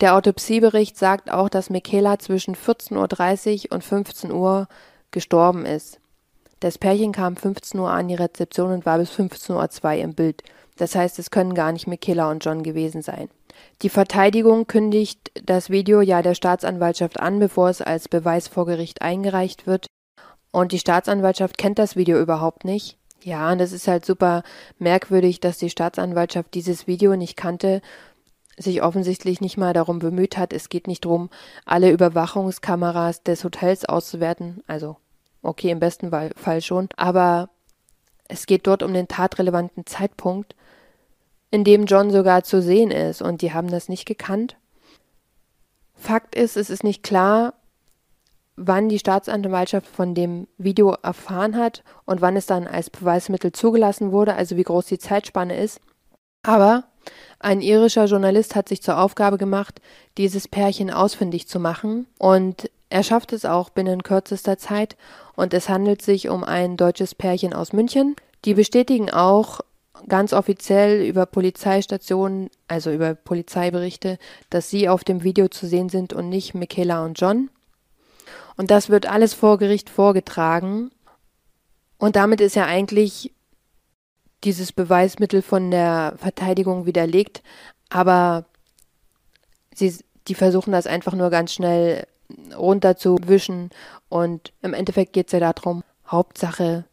[0.00, 4.68] der Autopsiebericht sagt auch, dass Michaela zwischen 14.30 Uhr und 15 Uhr
[5.10, 6.00] gestorben ist.
[6.60, 10.42] Das Pärchen kam 15 Uhr an die Rezeption und war bis 15.02 Uhr im Bild.
[10.76, 13.28] Das heißt, es können gar nicht Michaela und John gewesen sein.
[13.82, 19.02] Die Verteidigung kündigt das Video ja der Staatsanwaltschaft an, bevor es als Beweis vor Gericht
[19.02, 19.86] eingereicht wird.
[20.50, 22.96] Und die Staatsanwaltschaft kennt das Video überhaupt nicht.
[23.22, 24.42] Ja, und das ist halt super
[24.78, 27.80] merkwürdig, dass die Staatsanwaltschaft dieses Video nicht kannte,
[28.56, 30.52] sich offensichtlich nicht mal darum bemüht hat.
[30.52, 31.30] Es geht nicht darum,
[31.64, 34.62] alle Überwachungskameras des Hotels auszuwerten.
[34.66, 34.96] Also,
[35.42, 36.88] okay, im besten Fall schon.
[36.96, 37.48] Aber
[38.28, 40.54] es geht dort um den tatrelevanten Zeitpunkt
[41.54, 44.56] in dem John sogar zu sehen ist und die haben das nicht gekannt.
[45.94, 47.54] Fakt ist, es ist nicht klar,
[48.56, 54.10] wann die Staatsanwaltschaft von dem Video erfahren hat und wann es dann als Beweismittel zugelassen
[54.10, 55.80] wurde, also wie groß die Zeitspanne ist.
[56.42, 56.88] Aber
[57.38, 59.80] ein irischer Journalist hat sich zur Aufgabe gemacht,
[60.18, 64.96] dieses Pärchen ausfindig zu machen und er schafft es auch binnen kürzester Zeit
[65.36, 68.16] und es handelt sich um ein deutsches Pärchen aus München.
[68.44, 69.60] Die bestätigen auch,
[70.08, 74.18] ganz offiziell über Polizeistationen, also über Polizeiberichte,
[74.50, 77.50] dass sie auf dem Video zu sehen sind und nicht Michaela und John.
[78.56, 80.90] Und das wird alles vor Gericht vorgetragen.
[81.98, 83.32] Und damit ist ja eigentlich
[84.44, 87.42] dieses Beweismittel von der Verteidigung widerlegt.
[87.88, 88.44] Aber
[89.74, 89.96] sie,
[90.28, 92.06] die versuchen das einfach nur ganz schnell
[92.56, 93.70] runterzuwischen.
[94.08, 96.84] Und im Endeffekt geht es ja darum, Hauptsache,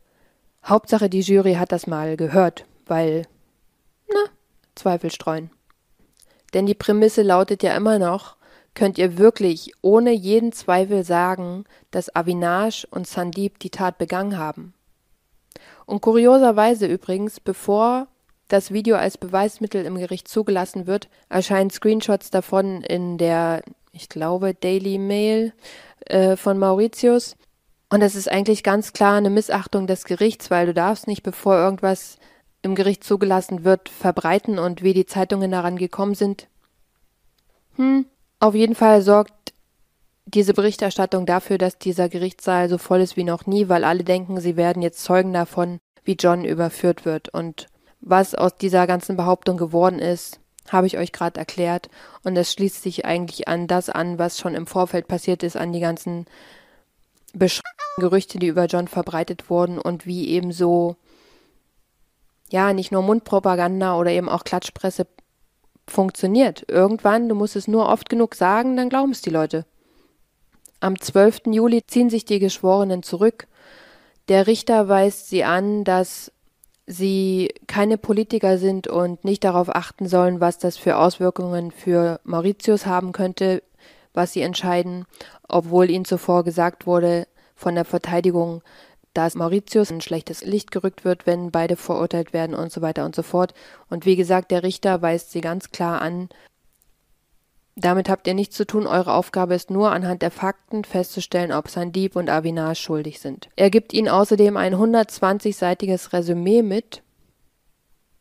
[0.64, 3.25] Hauptsache die Jury hat das mal gehört weil,
[4.09, 4.25] na,
[4.75, 5.49] Zweifel streuen.
[6.53, 8.35] Denn die Prämisse lautet ja immer noch,
[8.75, 14.73] könnt ihr wirklich ohne jeden Zweifel sagen, dass Avinash und Sandeep die Tat begangen haben.
[15.85, 18.07] Und kurioserweise übrigens, bevor
[18.49, 23.61] das Video als Beweismittel im Gericht zugelassen wird, erscheinen Screenshots davon in der,
[23.93, 25.53] ich glaube, Daily Mail
[26.07, 27.37] äh, von Mauritius.
[27.89, 31.55] Und das ist eigentlich ganz klar eine Missachtung des Gerichts, weil du darfst nicht, bevor
[31.55, 32.17] irgendwas
[32.62, 36.47] im Gericht zugelassen wird, verbreiten und wie die Zeitungen daran gekommen sind?
[37.76, 38.05] Hm,
[38.39, 39.53] auf jeden Fall sorgt
[40.26, 44.39] diese Berichterstattung dafür, dass dieser Gerichtssaal so voll ist wie noch nie, weil alle denken,
[44.39, 47.30] sie werden jetzt Zeugen davon, wie John überführt wird.
[47.30, 47.68] Und
[47.99, 50.39] was aus dieser ganzen Behauptung geworden ist,
[50.70, 51.89] habe ich euch gerade erklärt.
[52.24, 55.74] Und es schließt sich eigentlich an das an, was schon im Vorfeld passiert ist, an
[55.74, 56.26] die ganzen
[57.34, 57.62] Besch
[57.97, 60.95] Gerüchte, die über John verbreitet wurden und wie ebenso
[62.51, 65.07] ja, nicht nur Mundpropaganda oder eben auch Klatschpresse
[65.87, 66.65] funktioniert.
[66.67, 69.65] Irgendwann, du musst es nur oft genug sagen, dann glauben es die Leute.
[70.79, 71.41] Am 12.
[71.47, 73.47] Juli ziehen sich die Geschworenen zurück.
[74.27, 76.31] Der Richter weist sie an, dass
[76.87, 82.85] sie keine Politiker sind und nicht darauf achten sollen, was das für Auswirkungen für Mauritius
[82.85, 83.63] haben könnte,
[84.13, 85.05] was sie entscheiden,
[85.47, 88.61] obwohl ihnen zuvor gesagt wurde von der Verteidigung,
[89.14, 93.16] dass Mauritius ein schlechtes Licht gerückt wird, wenn beide verurteilt werden und so weiter und
[93.16, 93.53] so fort.
[93.89, 96.30] Und wie gesagt, der Richter weist sie ganz klar an,
[97.76, 101.70] damit habt ihr nichts zu tun, eure Aufgabe ist nur anhand der Fakten festzustellen, ob
[101.70, 103.49] Sandeep und Avinash schuldig sind.
[103.55, 107.01] Er gibt ihnen außerdem ein 120-seitiges Resümee mit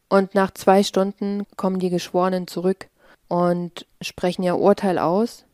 [0.09, 2.89] und nach zwei Stunden kommen die Geschworenen zurück
[3.29, 5.45] und sprechen ihr Urteil aus.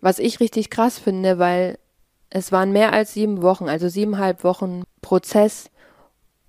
[0.00, 1.78] Was ich richtig krass finde, weil
[2.34, 5.68] Es waren mehr als sieben Wochen, also siebeneinhalb Wochen Prozess.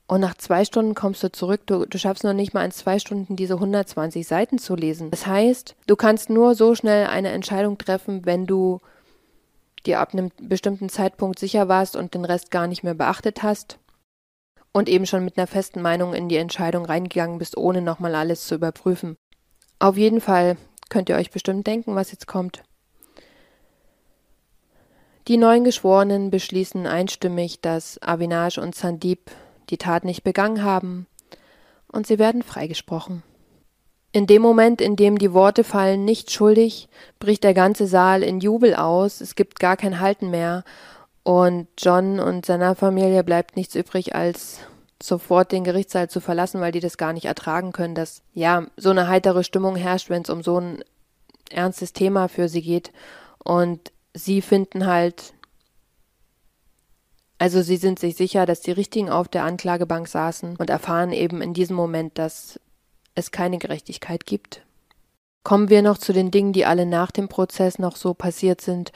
[0.07, 1.61] Und nach zwei Stunden kommst du zurück.
[1.65, 5.11] Du, du schaffst noch nicht mal in zwei Stunden diese 120 Seiten zu lesen.
[5.11, 8.79] Das heißt, du kannst nur so schnell eine Entscheidung treffen, wenn du
[9.85, 13.77] dir ab einem bestimmten Zeitpunkt sicher warst und den Rest gar nicht mehr beachtet hast
[14.71, 18.47] und eben schon mit einer festen Meinung in die Entscheidung reingegangen bist, ohne nochmal alles
[18.47, 19.17] zu überprüfen.
[19.79, 20.55] Auf jeden Fall
[20.87, 22.63] könnt ihr euch bestimmt denken, was jetzt kommt.
[25.27, 29.31] Die neuen Geschworenen beschließen einstimmig, dass Avinash und Sandeep
[29.69, 31.07] die Tat nicht begangen haben,
[31.91, 33.23] und sie werden freigesprochen.
[34.11, 38.39] In dem Moment, in dem die Worte fallen, nicht schuldig, bricht der ganze Saal in
[38.39, 40.63] Jubel aus, es gibt gar kein Halten mehr,
[41.23, 44.59] und John und seiner Familie bleibt nichts übrig, als
[45.01, 48.89] sofort den Gerichtssaal zu verlassen, weil die das gar nicht ertragen können, dass ja so
[48.89, 50.83] eine heitere Stimmung herrscht, wenn es um so ein
[51.49, 52.91] ernstes Thema für sie geht.
[53.43, 55.33] Und sie finden halt,
[57.37, 61.41] also sie sind sich sicher, dass die Richtigen auf der Anklagebank saßen und erfahren eben
[61.41, 62.59] in diesem Moment, dass
[63.15, 64.65] es keine Gerechtigkeit gibt.
[65.43, 68.91] Kommen wir noch zu den Dingen, die alle nach dem Prozess noch so passiert sind.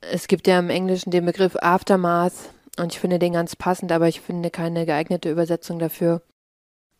[0.00, 2.34] Es gibt ja im Englischen den Begriff Aftermath
[2.78, 6.22] und ich finde den ganz passend, aber ich finde keine geeignete Übersetzung dafür.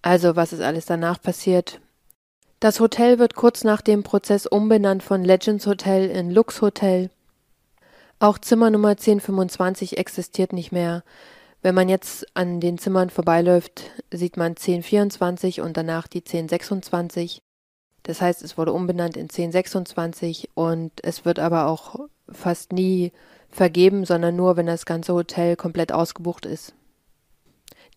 [0.02, 1.80] Also, was ist alles danach passiert?
[2.60, 7.10] Das Hotel wird kurz nach dem Prozess umbenannt von Legends Hotel in Lux Hotel.
[8.18, 11.04] Auch Zimmer Nummer 1025 existiert nicht mehr.
[11.60, 17.42] Wenn man jetzt an den Zimmern vorbeiläuft, sieht man 1024 und danach die 1026.
[18.04, 23.12] Das heißt, es wurde umbenannt in 1026 und es wird aber auch fast nie
[23.50, 26.72] vergeben, sondern nur, wenn das ganze Hotel komplett ausgebucht ist.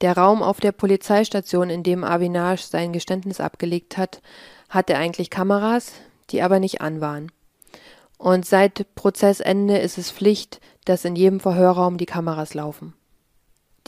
[0.02, 4.22] Der Raum auf der Polizeistation, in dem Avinash sein Geständnis abgelegt hat,
[4.68, 5.94] hatte eigentlich Kameras,
[6.32, 7.32] die aber nicht an waren.
[8.20, 12.94] Und seit Prozessende ist es Pflicht, dass in jedem Verhörraum die Kameras laufen.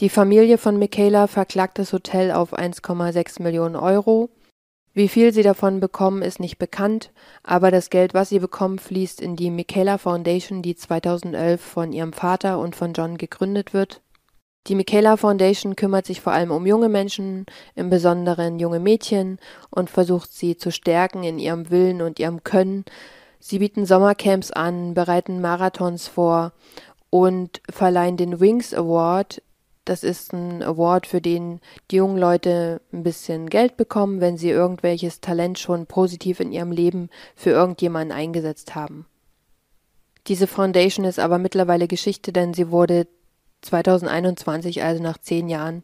[0.00, 4.30] Die Familie von Michaela verklagt das Hotel auf 1,6 Millionen Euro.
[4.94, 7.12] Wie viel sie davon bekommen, ist nicht bekannt,
[7.42, 12.14] aber das Geld, was sie bekommen, fließt in die Michaela Foundation, die 2011 von ihrem
[12.14, 14.00] Vater und von John gegründet wird.
[14.66, 19.38] Die Michaela Foundation kümmert sich vor allem um junge Menschen, im Besonderen junge Mädchen,
[19.70, 22.84] und versucht sie zu stärken in ihrem Willen und ihrem Können,
[23.44, 26.52] Sie bieten Sommercamps an, bereiten Marathons vor
[27.10, 29.42] und verleihen den Wings Award.
[29.84, 34.50] Das ist ein Award, für den die jungen Leute ein bisschen Geld bekommen, wenn sie
[34.50, 39.06] irgendwelches Talent schon positiv in ihrem Leben für irgendjemanden eingesetzt haben.
[40.28, 43.08] Diese Foundation ist aber mittlerweile Geschichte, denn sie wurde
[43.62, 45.82] 2021, also nach zehn Jahren,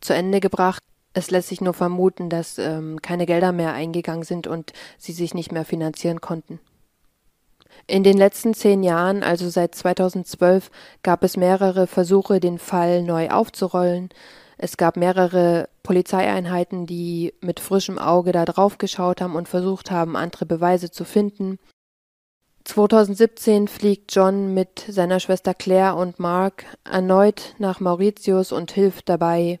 [0.00, 0.84] zu Ende gebracht.
[1.12, 5.34] Es lässt sich nur vermuten, dass ähm, keine Gelder mehr eingegangen sind und sie sich
[5.34, 6.60] nicht mehr finanzieren konnten.
[7.90, 10.70] In den letzten zehn Jahren, also seit 2012,
[11.02, 14.10] gab es mehrere Versuche, den Fall neu aufzurollen.
[14.58, 20.16] Es gab mehrere Polizeieinheiten, die mit frischem Auge da drauf geschaut haben und versucht haben,
[20.16, 21.58] andere Beweise zu finden.
[22.64, 29.60] 2017 fliegt John mit seiner Schwester Claire und Mark erneut nach Mauritius und hilft dabei,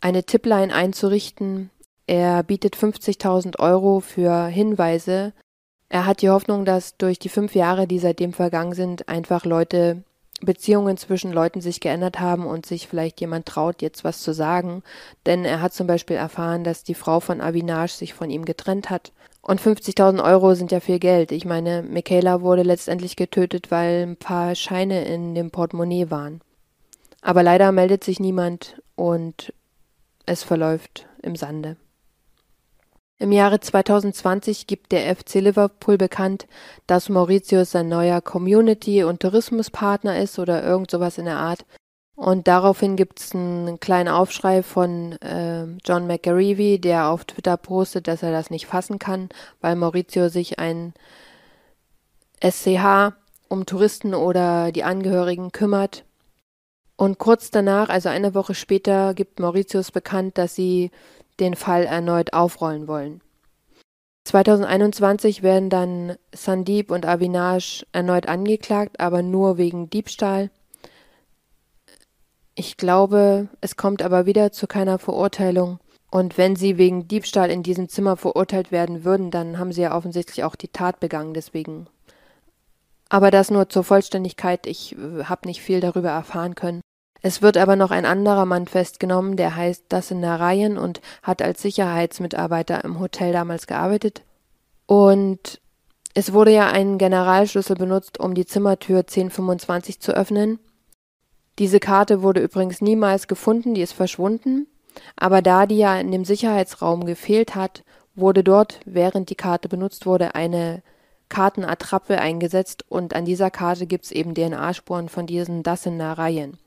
[0.00, 1.70] eine Tipline einzurichten.
[2.08, 5.32] Er bietet 50.000 Euro für Hinweise.
[5.90, 10.04] Er hat die Hoffnung, dass durch die fünf Jahre, die seitdem vergangen sind, einfach Leute,
[10.40, 14.82] Beziehungen zwischen Leuten sich geändert haben und sich vielleicht jemand traut, jetzt was zu sagen.
[15.26, 18.88] Denn er hat zum Beispiel erfahren, dass die Frau von Avinash sich von ihm getrennt
[18.88, 19.12] hat.
[19.42, 21.32] Und 50.000 Euro sind ja viel Geld.
[21.32, 26.40] Ich meine, Michaela wurde letztendlich getötet, weil ein paar Scheine in dem Portemonnaie waren.
[27.20, 29.52] Aber leider meldet sich niemand und
[30.24, 31.76] es verläuft im Sande.
[33.20, 36.46] Im Jahre 2020 gibt der FC Liverpool bekannt,
[36.86, 41.66] dass Mauritius sein neuer Community- und Tourismuspartner ist oder irgend sowas in der Art.
[42.16, 48.08] Und daraufhin gibt es einen kleinen Aufschrei von äh, John McGarivey, der auf Twitter postet,
[48.08, 49.28] dass er das nicht fassen kann,
[49.60, 50.94] weil Mauritius sich ein
[52.42, 53.12] SCH
[53.48, 56.04] um Touristen oder die Angehörigen kümmert
[57.00, 60.90] und kurz danach, also eine Woche später, gibt Mauritius bekannt, dass sie
[61.40, 63.20] den Fall erneut aufrollen wollen.
[64.24, 70.50] 2021 werden dann Sandeep und Avinash erneut angeklagt, aber nur wegen Diebstahl.
[72.54, 75.80] Ich glaube, es kommt aber wieder zu keiner Verurteilung.
[76.10, 79.96] Und wenn sie wegen Diebstahl in diesem Zimmer verurteilt werden würden, dann haben sie ja
[79.96, 81.86] offensichtlich auch die Tat begangen, deswegen.
[83.08, 86.80] Aber das nur zur Vollständigkeit, ich äh, habe nicht viel darüber erfahren können.
[87.22, 91.62] Es wird aber noch ein anderer Mann festgenommen, der heißt Dassen Narayan und hat als
[91.62, 94.22] Sicherheitsmitarbeiter im Hotel damals gearbeitet.
[94.86, 95.60] Und
[96.14, 100.58] Es wurde ja ein Generalschlüssel benutzt, um die Zimmertür 1025 zu öffnen.
[101.58, 104.66] Diese Karte wurde übrigens niemals gefunden, die ist verschwunden.
[105.14, 107.84] Aber da die ja in dem Sicherheitsraum gefehlt hat,
[108.16, 110.82] wurde dort, während die Karte benutzt wurde, eine
[111.28, 116.58] Kartenattrappe eingesetzt und an dieser Karte gibt es eben DNA-Spuren von diesen Dassenereien.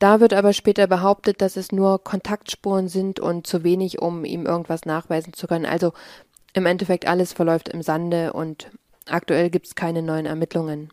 [0.00, 4.46] Da wird aber später behauptet, dass es nur Kontaktspuren sind und zu wenig, um ihm
[4.46, 5.66] irgendwas nachweisen zu können.
[5.66, 5.92] Also
[6.54, 8.70] im Endeffekt alles verläuft im Sande und
[9.06, 10.90] aktuell gibt es keine neuen Ermittlungen.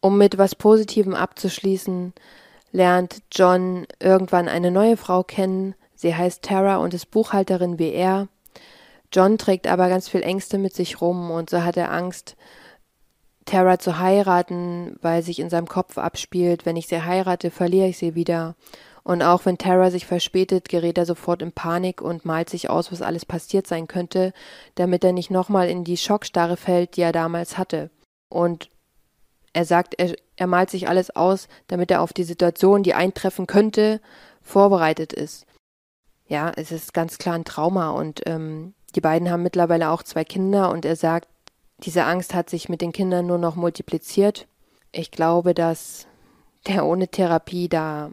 [0.00, 2.12] Um mit was Positivem abzuschließen,
[2.72, 5.76] lernt John irgendwann eine neue Frau kennen.
[5.94, 8.26] Sie heißt Tara und ist Buchhalterin wie er.
[9.12, 12.36] John trägt aber ganz viel Ängste mit sich rum und so hat er Angst,
[13.44, 17.98] Tara zu heiraten, weil sich in seinem Kopf abspielt, wenn ich sie heirate, verliere ich
[17.98, 18.54] sie wieder.
[19.02, 22.92] Und auch wenn Tara sich verspätet, gerät er sofort in Panik und malt sich aus,
[22.92, 24.32] was alles passiert sein könnte,
[24.74, 27.90] damit er nicht nochmal in die Schockstarre fällt, die er damals hatte.
[28.28, 28.68] Und
[29.52, 33.46] er sagt, er, er malt sich alles aus, damit er auf die Situation, die eintreffen
[33.46, 34.00] könnte,
[34.42, 35.46] vorbereitet ist.
[36.28, 40.24] Ja, es ist ganz klar ein Trauma und ähm, die beiden haben mittlerweile auch zwei
[40.24, 41.26] Kinder und er sagt,
[41.80, 44.46] diese Angst hat sich mit den Kindern nur noch multipliziert.
[44.92, 46.06] Ich glaube, dass
[46.66, 48.10] der ohne Therapie da,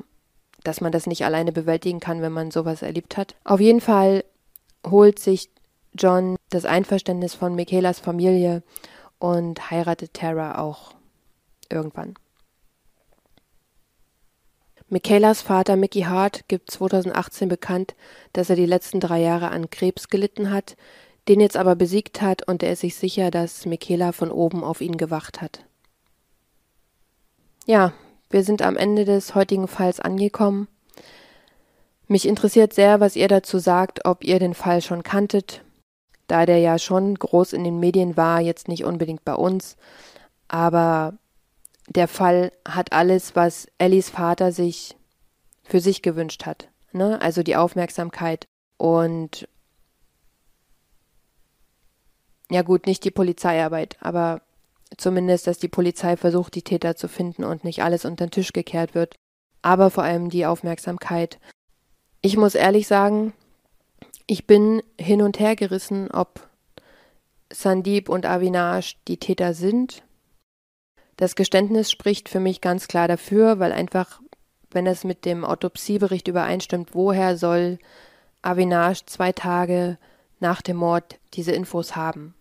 [0.63, 3.35] dass man das nicht alleine bewältigen kann, wenn man sowas erlebt hat.
[3.43, 4.23] Auf jeden Fall
[4.85, 5.49] holt sich
[5.93, 8.63] John das Einverständnis von Michaelas Familie
[9.19, 10.93] und heiratet Tara auch
[11.69, 12.13] irgendwann.
[14.89, 17.95] Michaelas Vater Mickey Hart gibt 2018 bekannt,
[18.31, 20.77] dass er die letzten drei Jahre an Krebs gelitten hat,
[21.27, 24.81] den jetzt aber besiegt hat und er ist sich sicher, dass Michaela von oben auf
[24.81, 25.65] ihn gewacht hat.
[27.65, 27.93] Ja,
[28.29, 30.67] wir sind am Ende des heutigen Falls angekommen.
[32.07, 35.61] Mich interessiert sehr, was ihr dazu sagt, ob ihr den Fall schon kanntet,
[36.27, 39.75] da der ja schon groß in den Medien war, jetzt nicht unbedingt bei uns,
[40.47, 41.17] aber
[41.89, 44.95] der Fall hat alles, was Ellis Vater sich
[45.63, 46.69] für sich gewünscht hat.
[46.93, 47.21] Ne?
[47.21, 48.47] Also die Aufmerksamkeit
[48.77, 49.47] und
[52.51, 54.41] ja gut, nicht die Polizeiarbeit, aber
[54.97, 58.53] zumindest, dass die Polizei versucht, die Täter zu finden und nicht alles unter den Tisch
[58.53, 59.15] gekehrt wird,
[59.61, 61.39] aber vor allem die Aufmerksamkeit.
[62.21, 63.33] Ich muss ehrlich sagen,
[64.25, 66.47] ich bin hin und her gerissen, ob
[67.51, 70.03] Sandeep und Avinash die Täter sind
[71.17, 74.21] das Geständnis spricht für mich ganz klar dafür, weil einfach,
[74.69, 77.79] wenn es mit dem Autopsiebericht übereinstimmt, woher soll
[78.43, 79.97] Avinash zwei Tage
[80.39, 82.35] nach dem Mord diese Infos haben?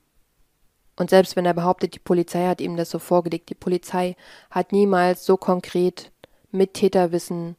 [0.97, 4.17] Und selbst wenn er behauptet, die Polizei hat ihm das so vorgelegt, die Polizei
[4.51, 6.11] hat niemals so konkret
[6.51, 7.57] mit Täterwissen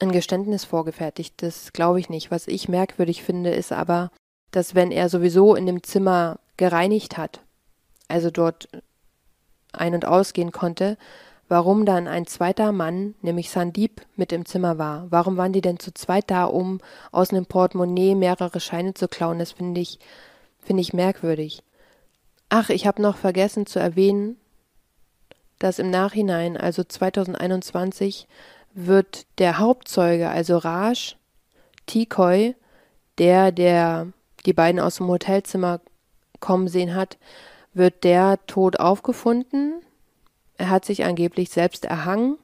[0.00, 1.34] ein Geständnis vorgefertigt.
[1.38, 2.30] Das glaube ich nicht.
[2.30, 4.10] Was ich merkwürdig finde, ist aber,
[4.50, 7.40] dass wenn er sowieso in dem Zimmer gereinigt hat,
[8.08, 8.68] also dort
[9.72, 10.98] ein- und ausgehen konnte,
[11.48, 15.06] warum dann ein zweiter Mann, nämlich Sandeep, mit im Zimmer war.
[15.10, 16.80] Warum waren die denn zu zweit da, um
[17.12, 19.38] aus einem Portemonnaie mehrere Scheine zu klauen?
[19.38, 19.98] Das finde ich,
[20.62, 21.62] finde ich merkwürdig.
[22.48, 24.36] Ach, ich habe noch vergessen zu erwähnen,
[25.58, 28.26] dass im Nachhinein, also 2021,
[28.74, 31.16] wird der Hauptzeuge, also Raj
[31.86, 32.54] Tikoy,
[33.18, 34.08] der, der
[34.46, 35.80] die beiden aus dem Hotelzimmer
[36.40, 37.18] kommen sehen hat,
[37.74, 39.80] wird der tot aufgefunden.
[40.56, 42.38] Er hat sich angeblich selbst erhangen.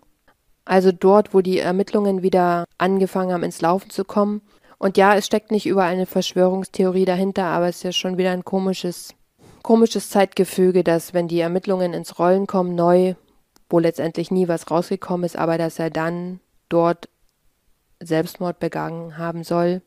[0.64, 4.42] Also dort, wo die Ermittlungen wieder angefangen haben, ins Laufen zu kommen.
[4.78, 8.30] Und ja, es steckt nicht überall eine Verschwörungstheorie dahinter, aber es ist ja schon wieder
[8.30, 9.14] ein komisches,
[9.62, 13.14] komisches Zeitgefüge, dass wenn die Ermittlungen ins Rollen kommen, neu,
[13.68, 17.08] wo letztendlich nie was rausgekommen ist, aber dass er dann dort
[18.00, 19.82] Selbstmord begangen haben soll.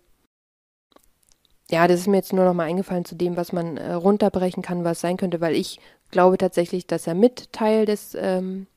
[1.69, 4.61] Ja, das ist mir jetzt nur noch mal eingefallen zu dem, was man äh, runterbrechen
[4.61, 5.79] kann, was sein könnte, weil ich
[6.11, 8.67] glaube tatsächlich, dass er mit Teil des ähm,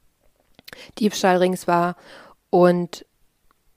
[1.01, 1.97] Diebstahlrings war
[2.51, 3.05] und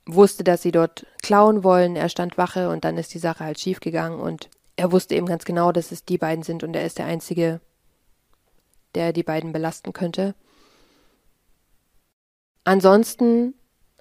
[0.07, 1.95] wusste, dass sie dort klauen wollen.
[1.95, 5.43] Er stand Wache und dann ist die Sache halt schiefgegangen und er wusste eben ganz
[5.45, 7.59] genau, dass es die beiden sind und er ist der Einzige,
[8.95, 10.35] der die beiden belasten könnte.
[12.63, 13.53] Ansonsten,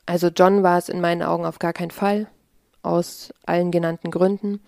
[0.06, 2.28] also John war es in meinen Augen auf gar keinen Fall,
[2.82, 4.60] aus allen genannten Gründen.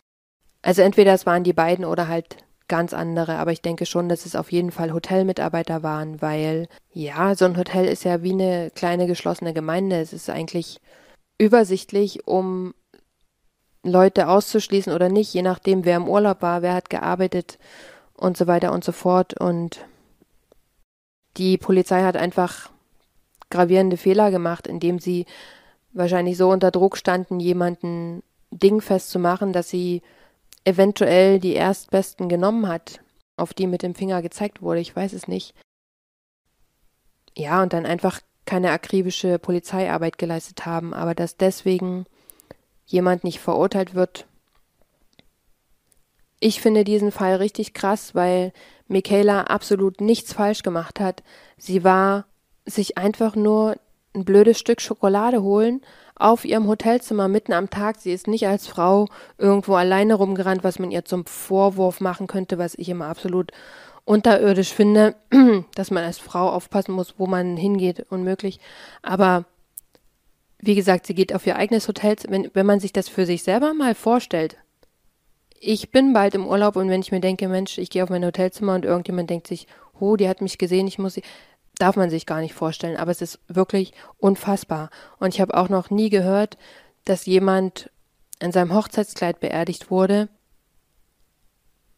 [0.62, 2.36] Also entweder es waren die beiden oder halt
[2.68, 7.34] ganz andere, aber ich denke schon, dass es auf jeden Fall Hotelmitarbeiter waren, weil ja,
[7.34, 10.00] so ein Hotel ist ja wie eine kleine geschlossene Gemeinde.
[10.00, 10.80] Es ist eigentlich
[11.38, 12.74] übersichtlich, um
[13.84, 17.58] Leute auszuschließen oder nicht, je nachdem, wer im Urlaub war, wer hat gearbeitet
[18.14, 19.38] und so weiter und so fort.
[19.40, 19.86] Und
[21.36, 22.70] die Polizei hat einfach
[23.50, 25.26] gravierende Fehler gemacht, indem sie
[25.92, 30.02] wahrscheinlich so unter Druck standen, jemanden dingfest zu machen, dass sie
[30.64, 33.00] eventuell die Erstbesten genommen hat.
[33.38, 35.54] auf die mit dem Finger gezeigt wurde, ich weiß es nicht.
[37.36, 42.06] Ja, und dann einfach keine akribische Polizeiarbeit geleistet haben, aber dass deswegen
[42.86, 44.26] jemand nicht verurteilt wird.
[46.40, 48.54] Ich finde diesen Fall richtig krass, weil
[48.86, 51.22] Michaela absolut nichts falsch gemacht hat.
[51.58, 52.24] Sie war
[52.64, 53.76] sich einfach nur
[54.14, 55.82] ein blödes Stück Schokolade holen
[56.14, 58.00] auf ihrem Hotelzimmer mitten am Tag.
[58.00, 62.56] Sie ist nicht als Frau irgendwo alleine rumgerannt, was man ihr zum Vorwurf machen könnte,
[62.56, 63.52] was ich immer absolut
[64.08, 65.16] unterirdisch finde,
[65.74, 68.58] dass man als Frau aufpassen muss, wo man hingeht, unmöglich.
[69.02, 69.44] Aber
[70.60, 73.42] wie gesagt, sie geht auf ihr eigenes Hotel, wenn, wenn man sich das für sich
[73.42, 74.56] selber mal vorstellt.
[75.60, 78.24] Ich bin bald im Urlaub und wenn ich mir denke, Mensch, ich gehe auf mein
[78.24, 79.66] Hotelzimmer und irgendjemand denkt sich,
[80.00, 81.22] oh, die hat mich gesehen, ich muss sie
[81.78, 84.90] darf man sich gar nicht vorstellen, aber es ist wirklich unfassbar.
[85.18, 86.58] Und ich habe auch noch nie gehört,
[87.04, 87.88] dass jemand
[88.40, 90.28] in seinem Hochzeitskleid beerdigt wurde.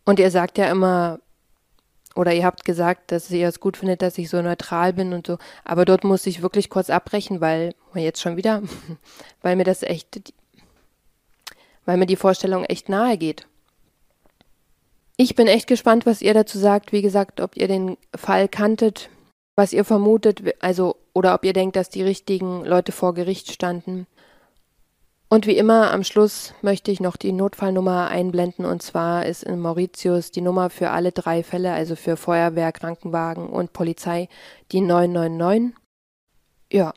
[0.05, 1.21] Und ihr sagt ja immer,
[2.15, 5.27] oder ihr habt gesagt, dass ihr es gut findet, dass ich so neutral bin und
[5.27, 5.39] so.
[5.65, 8.63] Aber dort muss ich wirklich kurz abbrechen, weil, jetzt schon wieder,
[9.43, 10.33] weil mir das echt,
[11.85, 13.47] weil mir die Vorstellung echt nahe geht.
[15.17, 16.93] Ich bin echt gespannt, was ihr dazu sagt.
[16.93, 19.11] Wie gesagt, ob ihr den Fall kanntet,
[19.55, 24.07] was ihr vermutet, also oder ob ihr denkt, dass die richtigen Leute vor Gericht standen.
[25.33, 29.61] Und wie immer am Schluss möchte ich noch die Notfallnummer einblenden und zwar ist in
[29.61, 34.29] Mauritius die Nummer für alle drei Fälle, also für Feuerwehr, Krankenwagen und Polizei,
[34.73, 35.77] die 999.
[36.73, 36.93] Ja,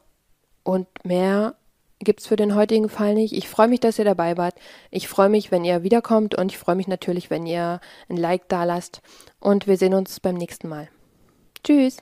[0.63, 1.53] und mehr
[1.99, 3.33] gibt's für den heutigen Fall nicht.
[3.33, 4.55] Ich freue mich, dass ihr dabei wart.
[4.89, 8.49] Ich freue mich, wenn ihr wiederkommt und ich freue mich natürlich, wenn ihr ein Like
[8.49, 9.03] da lasst
[9.39, 10.89] und wir sehen uns beim nächsten Mal.
[11.63, 11.97] Tschüss.